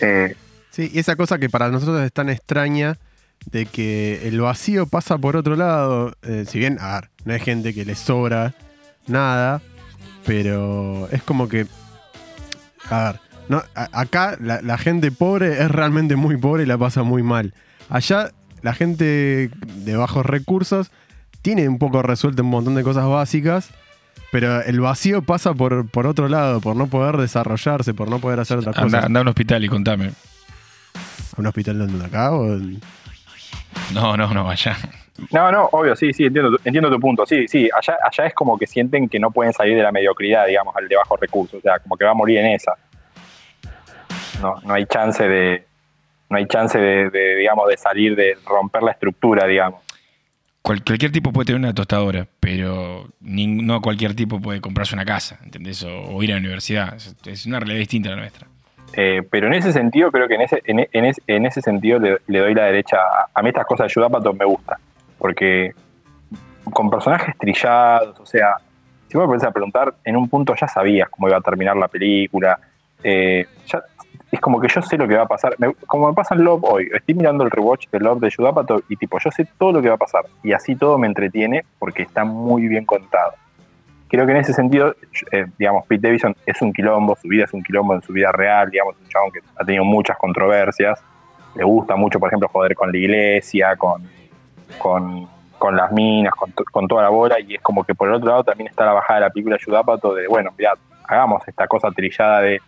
Eh, 0.00 0.34
Sí, 0.70 0.90
y 0.92 0.98
esa 0.98 1.14
cosa 1.14 1.38
que 1.38 1.48
para 1.48 1.68
nosotros 1.68 2.00
es 2.02 2.12
tan 2.12 2.28
extraña 2.30 2.96
de 3.50 3.66
que 3.66 4.26
el 4.26 4.40
vacío 4.40 4.86
pasa 4.86 5.18
por 5.18 5.36
otro 5.36 5.56
lado. 5.56 6.14
eh, 6.22 6.44
si 6.48 6.58
bien, 6.58 6.78
a 6.80 6.94
ver, 7.00 7.10
no 7.24 7.34
hay 7.34 7.40
gente 7.40 7.72
que 7.74 7.84
le 7.84 7.94
sobra 7.94 8.54
nada, 9.06 9.60
pero 10.26 11.08
es 11.12 11.22
como 11.22 11.48
que. 11.48 11.66
A 12.90 13.04
ver, 13.12 13.20
no, 13.48 13.62
a- 13.74 13.88
acá 14.00 14.36
la, 14.40 14.60
la 14.62 14.78
gente 14.78 15.10
pobre 15.12 15.62
es 15.62 15.70
realmente 15.70 16.16
muy 16.16 16.36
pobre 16.36 16.64
y 16.64 16.66
la 16.66 16.78
pasa 16.78 17.02
muy 17.02 17.22
mal. 17.22 17.54
Allá 17.88 18.30
la 18.62 18.72
gente 18.74 19.50
de 19.76 19.96
bajos 19.96 20.24
recursos 20.26 20.90
tiene 21.42 21.68
un 21.68 21.78
poco 21.78 22.02
resuelto 22.02 22.42
un 22.42 22.50
montón 22.50 22.74
de 22.74 22.82
cosas 22.82 23.06
básicas. 23.06 23.68
Pero 24.32 24.62
el 24.62 24.80
vacío 24.80 25.22
pasa 25.22 25.54
por, 25.54 25.86
por 25.88 26.08
otro 26.08 26.28
lado, 26.28 26.60
por 26.60 26.74
no 26.74 26.88
poder 26.88 27.18
desarrollarse, 27.18 27.94
por 27.94 28.10
no 28.10 28.18
poder 28.18 28.40
hacer 28.40 28.58
otra 28.58 28.72
cosa. 28.72 28.84
Anda, 28.84 29.06
anda 29.06 29.20
a 29.20 29.22
un 29.22 29.28
hospital 29.28 29.62
y 29.64 29.68
contame. 29.68 30.06
¿A 31.36 31.40
un 31.40 31.46
hospital 31.46 31.78
donde 31.78 32.04
acá 32.04 32.32
o 32.32 32.58
No, 33.92 34.16
no, 34.16 34.32
no, 34.32 34.48
allá. 34.50 34.76
no, 35.30 35.52
no, 35.52 35.68
obvio, 35.72 35.94
sí, 35.96 36.12
sí, 36.12 36.24
entiendo, 36.24 36.50
tu- 36.56 36.60
entiendo 36.64 36.90
tu 36.90 36.98
punto. 37.00 37.24
Sí, 37.26 37.46
sí, 37.48 37.68
allá, 37.76 37.96
allá 38.02 38.26
es 38.26 38.34
como 38.34 38.58
que 38.58 38.66
sienten 38.66 39.08
que 39.08 39.18
no 39.18 39.30
pueden 39.30 39.52
salir 39.52 39.76
de 39.76 39.82
la 39.82 39.92
mediocridad, 39.92 40.46
digamos, 40.46 40.74
al 40.76 40.88
de 40.88 40.96
bajos 40.96 41.18
recursos. 41.20 41.58
O 41.58 41.62
sea, 41.62 41.78
como 41.78 41.96
que 41.96 42.04
va 42.04 42.10
a 42.12 42.14
morir 42.14 42.38
en 42.38 42.46
esa. 42.46 42.72
No, 44.40 44.60
no 44.64 44.74
hay 44.74 44.86
chance 44.86 45.26
de. 45.26 45.66
No 46.30 46.38
hay 46.38 46.46
chance 46.46 46.78
de, 46.78 47.10
de, 47.10 47.36
digamos, 47.36 47.68
de 47.68 47.76
salir, 47.76 48.16
de 48.16 48.36
romper 48.46 48.82
la 48.82 48.92
estructura, 48.92 49.46
digamos. 49.46 49.80
Cual- 50.62 50.82
cualquier 50.82 51.12
tipo 51.12 51.32
puede 51.32 51.46
tener 51.46 51.60
una 51.60 51.74
tostadora, 51.74 52.26
pero 52.40 53.06
no 53.20 53.80
cualquier 53.82 54.14
tipo 54.16 54.40
puede 54.40 54.60
comprarse 54.60 54.94
una 54.94 55.04
casa, 55.04 55.38
¿entendés? 55.44 55.82
O, 55.84 55.90
o 56.16 56.22
ir 56.22 56.32
a 56.32 56.34
la 56.36 56.40
universidad. 56.40 56.94
Es, 56.96 57.14
es 57.26 57.46
una 57.46 57.60
realidad 57.60 57.80
distinta 57.80 58.08
a 58.08 58.12
la 58.12 58.18
nuestra. 58.20 58.48
Eh, 58.96 59.22
pero 59.28 59.46
en 59.48 59.54
ese 59.54 59.72
sentido, 59.72 60.12
creo 60.12 60.28
que 60.28 60.34
en 60.34 60.42
ese, 60.42 60.62
en, 60.64 60.86
en 60.90 61.04
ese, 61.04 61.22
en 61.26 61.46
ese 61.46 61.60
sentido 61.60 61.98
le, 61.98 62.38
doy 62.38 62.54
la 62.54 62.64
derecha. 62.64 62.98
A, 62.98 63.28
a 63.34 63.42
mí 63.42 63.48
estas 63.48 63.66
cosas 63.66 63.88
de 63.88 63.94
Yudapato 63.94 64.32
me 64.32 64.44
gustan. 64.44 64.78
Porque 65.18 65.72
con 66.72 66.90
personajes 66.90 67.36
trillados, 67.38 68.18
o 68.20 68.26
sea, 68.26 68.56
si 69.08 69.18
vos 69.18 69.28
me 69.28 69.46
a 69.46 69.50
preguntar, 69.50 69.94
en 70.04 70.16
un 70.16 70.28
punto 70.28 70.54
ya 70.54 70.68
sabías 70.68 71.08
cómo 71.08 71.28
iba 71.28 71.36
a 71.36 71.40
terminar 71.40 71.76
la 71.76 71.88
película. 71.88 72.58
eh, 73.02 73.46
es 74.34 74.40
como 74.40 74.60
que 74.60 74.66
yo 74.66 74.82
sé 74.82 74.96
lo 74.96 75.06
que 75.06 75.16
va 75.16 75.22
a 75.22 75.28
pasar. 75.28 75.56
Como 75.86 76.08
me 76.08 76.14
pasa 76.14 76.34
en 76.34 76.42
Love 76.42 76.64
hoy, 76.64 76.90
estoy 76.92 77.14
mirando 77.14 77.44
el 77.44 77.50
rewatch 77.52 77.88
de 77.90 78.00
Love 78.00 78.20
de 78.20 78.30
Yudapato 78.30 78.82
y 78.88 78.96
tipo, 78.96 79.18
yo 79.20 79.30
sé 79.30 79.46
todo 79.58 79.72
lo 79.72 79.80
que 79.80 79.88
va 79.88 79.94
a 79.94 79.98
pasar. 79.98 80.24
Y 80.42 80.52
así 80.52 80.74
todo 80.74 80.98
me 80.98 81.06
entretiene 81.06 81.64
porque 81.78 82.02
está 82.02 82.24
muy 82.24 82.66
bien 82.66 82.84
contado. 82.84 83.34
Creo 84.14 84.26
que 84.26 84.32
en 84.32 84.38
ese 84.38 84.52
sentido, 84.52 84.94
eh, 85.32 85.46
digamos, 85.58 85.84
Pete 85.88 86.06
Davidson 86.06 86.36
es 86.46 86.62
un 86.62 86.72
quilombo, 86.72 87.16
su 87.20 87.26
vida 87.26 87.46
es 87.46 87.52
un 87.52 87.64
quilombo 87.64 87.94
en 87.94 88.02
su 88.02 88.12
vida 88.12 88.30
real, 88.30 88.70
digamos, 88.70 88.94
un 89.02 89.08
chabón 89.08 89.32
que 89.32 89.40
ha 89.56 89.64
tenido 89.64 89.82
muchas 89.82 90.16
controversias. 90.16 91.02
Le 91.56 91.64
gusta 91.64 91.96
mucho, 91.96 92.20
por 92.20 92.28
ejemplo, 92.28 92.48
joder 92.48 92.76
con 92.76 92.92
la 92.92 92.96
iglesia, 92.96 93.74
con, 93.74 94.08
con, 94.78 95.28
con 95.58 95.74
las 95.74 95.90
minas, 95.90 96.32
con, 96.32 96.52
con 96.52 96.86
toda 96.86 97.02
la 97.02 97.08
bola. 97.08 97.40
Y 97.40 97.56
es 97.56 97.60
como 97.60 97.82
que 97.82 97.96
por 97.96 98.06
el 98.06 98.14
otro 98.14 98.28
lado 98.28 98.44
también 98.44 98.68
está 98.68 98.84
la 98.84 98.92
bajada 98.92 99.18
de 99.18 99.26
la 99.26 99.30
película 99.30 99.58
Yudapato 99.58 100.14
de, 100.14 100.28
bueno, 100.28 100.52
mirá, 100.56 100.74
hagamos 101.08 101.42
esta 101.48 101.66
cosa 101.66 101.90
trillada 101.90 102.42
de 102.42 102.60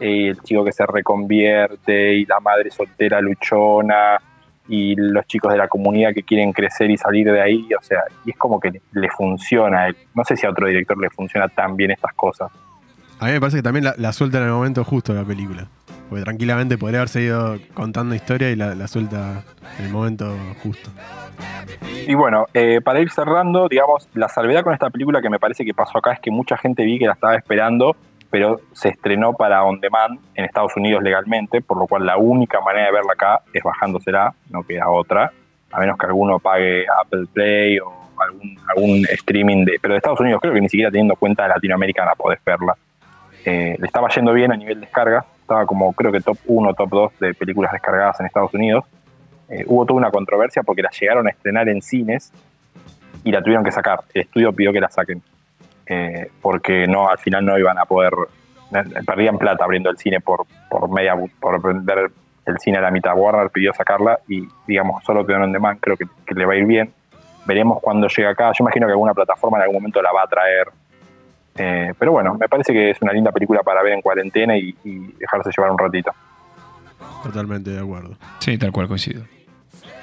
eh, 0.00 0.28
el 0.28 0.40
chico 0.40 0.64
que 0.64 0.72
se 0.72 0.86
reconvierte 0.86 2.14
y 2.14 2.24
la 2.24 2.40
madre 2.40 2.70
soltera 2.70 3.20
luchona 3.20 4.18
y 4.68 4.94
los 4.96 5.26
chicos 5.26 5.52
de 5.52 5.58
la 5.58 5.68
comunidad 5.68 6.12
que 6.12 6.22
quieren 6.22 6.52
crecer 6.52 6.90
y 6.90 6.96
salir 6.96 7.30
de 7.30 7.40
ahí, 7.40 7.68
o 7.78 7.82
sea, 7.82 8.02
y 8.24 8.30
es 8.30 8.36
como 8.36 8.58
que 8.60 8.70
le, 8.70 8.82
le 8.92 9.08
funciona. 9.10 9.82
a 9.82 9.88
él. 9.88 9.96
No 10.14 10.24
sé 10.24 10.36
si 10.36 10.46
a 10.46 10.50
otro 10.50 10.66
director 10.66 10.98
le 10.98 11.10
funciona 11.10 11.48
tan 11.48 11.76
bien 11.76 11.90
estas 11.90 12.12
cosas. 12.14 12.50
A 13.18 13.26
mí 13.26 13.32
me 13.32 13.40
parece 13.40 13.58
que 13.58 13.62
también 13.62 13.84
la, 13.84 13.94
la 13.96 14.12
suelta 14.12 14.38
en 14.38 14.44
el 14.44 14.50
momento 14.50 14.84
justo 14.84 15.14
la 15.14 15.24
película. 15.24 15.68
Porque 16.08 16.22
tranquilamente 16.22 16.78
podría 16.78 17.00
haber 17.00 17.08
seguido 17.08 17.58
contando 17.74 18.14
historia 18.14 18.50
y 18.50 18.56
la, 18.56 18.74
la 18.74 18.86
suelta 18.86 19.42
en 19.78 19.86
el 19.86 19.90
momento 19.90 20.36
justo. 20.62 20.90
Y 22.06 22.14
bueno, 22.14 22.46
eh, 22.54 22.80
para 22.80 23.00
ir 23.00 23.10
cerrando, 23.10 23.68
digamos, 23.68 24.08
la 24.14 24.28
salvedad 24.28 24.62
con 24.62 24.72
esta 24.72 24.90
película 24.90 25.20
que 25.20 25.28
me 25.28 25.40
parece 25.40 25.64
que 25.64 25.74
pasó 25.74 25.98
acá 25.98 26.12
es 26.12 26.20
que 26.20 26.30
mucha 26.30 26.56
gente 26.56 26.84
vi 26.84 26.98
que 26.98 27.06
la 27.06 27.14
estaba 27.14 27.34
esperando, 27.34 27.96
pero 28.30 28.60
se 28.72 28.88
estrenó 28.88 29.32
para 29.32 29.64
on 29.64 29.80
demand 29.80 30.18
en 30.34 30.44
Estados 30.44 30.76
Unidos 30.76 31.02
legalmente, 31.02 31.60
por 31.60 31.78
lo 31.78 31.86
cual 31.86 32.06
la 32.06 32.16
única 32.16 32.60
manera 32.60 32.86
de 32.86 32.92
verla 32.92 33.12
acá 33.12 33.40
es 33.52 33.62
bajándosela, 33.62 34.34
no 34.50 34.62
queda 34.62 34.88
otra, 34.88 35.32
a 35.72 35.80
menos 35.80 35.98
que 35.98 36.06
alguno 36.06 36.38
pague 36.38 36.86
Apple 37.02 37.26
Play 37.32 37.78
o 37.78 37.92
algún, 38.68 39.06
streaming 39.10 39.64
de. 39.64 39.78
Pero 39.80 39.94
de 39.94 39.98
Estados 39.98 40.20
Unidos 40.20 40.40
creo 40.40 40.54
que 40.54 40.60
ni 40.60 40.68
siquiera 40.68 40.90
teniendo 40.90 41.16
cuenta 41.16 41.42
de 41.44 41.50
Latinoamérica 41.50 42.12
podés 42.16 42.42
verla. 42.44 42.76
Eh, 43.44 43.76
le 43.78 43.86
estaba 43.86 44.08
yendo 44.08 44.32
bien 44.32 44.52
a 44.52 44.56
nivel 44.56 44.80
descarga, 44.80 45.24
estaba 45.40 45.66
como 45.66 45.92
creo 45.92 46.10
que 46.10 46.20
top 46.20 46.38
1, 46.46 46.74
top 46.74 46.90
2 46.90 47.18
de 47.20 47.34
películas 47.34 47.72
descargadas 47.72 48.18
en 48.20 48.26
Estados 48.26 48.52
Unidos. 48.54 48.84
Eh, 49.48 49.64
hubo 49.66 49.86
toda 49.86 49.98
una 49.98 50.10
controversia 50.10 50.62
porque 50.64 50.82
la 50.82 50.90
llegaron 50.90 51.26
a 51.28 51.30
estrenar 51.30 51.68
en 51.68 51.80
cines 51.80 52.32
y 53.22 53.30
la 53.30 53.40
tuvieron 53.42 53.64
que 53.64 53.70
sacar. 53.70 54.00
El 54.12 54.22
estudio 54.22 54.52
pidió 54.52 54.72
que 54.72 54.80
la 54.80 54.90
saquen. 54.90 55.22
Eh, 55.86 56.30
porque 56.42 56.86
no 56.86 57.08
al 57.08 57.18
final 57.18 57.44
no 57.44 57.58
iban 57.58 57.78
a 57.78 57.84
poder. 57.84 58.12
eh, 58.74 59.02
Perdían 59.06 59.38
plata 59.38 59.64
abriendo 59.64 59.88
el 59.90 59.96
cine 59.98 60.20
por, 60.20 60.46
por 60.68 60.90
media 60.90 61.14
por 61.40 61.62
vender 61.62 62.10
el 62.44 62.58
cine 62.58 62.78
a 62.78 62.80
la 62.80 62.90
mitad. 62.90 63.14
Warner 63.16 63.50
pidió 63.50 63.72
sacarla 63.72 64.18
y, 64.28 64.46
digamos, 64.66 65.04
solo 65.04 65.24
quedó 65.26 65.42
en 65.44 65.52
demand. 65.52 65.78
Creo 65.80 65.96
que, 65.96 66.06
que 66.26 66.34
le 66.34 66.44
va 66.44 66.54
a 66.54 66.56
ir 66.56 66.64
bien. 66.66 66.92
Veremos 67.46 67.80
cuando 67.80 68.08
llega 68.08 68.30
acá. 68.30 68.50
Yo 68.52 68.64
imagino 68.64 68.86
que 68.86 68.92
alguna 68.92 69.14
plataforma 69.14 69.58
en 69.58 69.62
algún 69.62 69.76
momento 69.76 70.02
la 70.02 70.12
va 70.12 70.22
a 70.22 70.26
traer. 70.26 70.68
Eh, 71.58 71.94
pero 71.98 72.12
bueno, 72.12 72.34
me 72.34 72.48
parece 72.48 72.72
que 72.72 72.90
es 72.90 73.00
una 73.00 73.12
linda 73.12 73.30
película 73.32 73.62
para 73.62 73.82
ver 73.82 73.92
en 73.94 74.02
cuarentena 74.02 74.56
y, 74.56 74.76
y 74.84 74.98
dejarse 75.12 75.50
llevar 75.56 75.70
un 75.70 75.78
ratito. 75.78 76.12
Totalmente 77.22 77.70
de 77.70 77.80
acuerdo. 77.80 78.16
Sí, 78.40 78.58
tal 78.58 78.72
cual 78.72 78.88
coincido. 78.88 79.24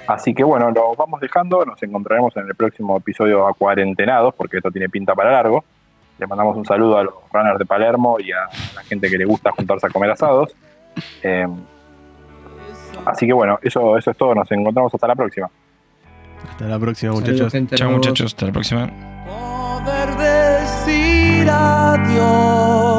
Así 0.08 0.34
que 0.34 0.44
bueno, 0.44 0.72
lo 0.72 0.96
vamos 0.96 1.22
dejando. 1.22 1.66
Nos 1.66 1.82
encontraremos 1.82 2.36
en 2.38 2.48
el 2.48 2.56
próximo 2.56 2.98
episodio 2.98 3.48
a 3.48 3.54
cuarentenados, 3.54 4.34
porque 4.36 4.58
esto 4.58 4.72
tiene 4.72 4.90
pinta 4.90 5.16
para 5.16 5.32
largo. 5.32 5.64
Le 6.20 6.28
mandamos 6.28 6.56
un 6.58 6.66
saludo 6.66 6.98
a 6.98 7.04
los 7.04 7.14
runners 7.32 7.58
de 7.58 7.66
Palermo 7.66 8.18
y 8.20 8.32
a 8.32 8.46
la 8.76 8.84
gente 8.84 9.10
que 9.10 9.18
le 9.18 9.26
gusta 9.26 9.52
juntarse 9.52 9.88
a 9.88 9.90
comer 9.90 10.12
asados. 10.12 10.56
Eh, 11.24 11.48
así 13.06 13.26
que 13.26 13.34
bueno, 13.34 13.60
eso, 13.62 13.98
eso 13.98 14.12
es 14.12 14.18
todo. 14.18 14.36
Nos 14.36 14.52
encontramos 14.52 14.94
hasta 14.94 15.08
la 15.08 15.16
próxima. 15.16 15.50
Hasta 16.50 16.66
la 16.66 16.80
próxima, 16.80 17.14
muchachos. 17.14 17.54
Chao 17.74 17.92
muchachos, 17.92 18.28
hasta 18.28 18.46
la 18.46 18.52
próxima. 18.52 18.90
poder 19.84 20.10
decir 20.18 21.50
adiós. 21.50 22.93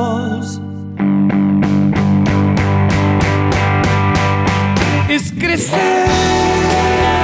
crescer. 5.39 7.24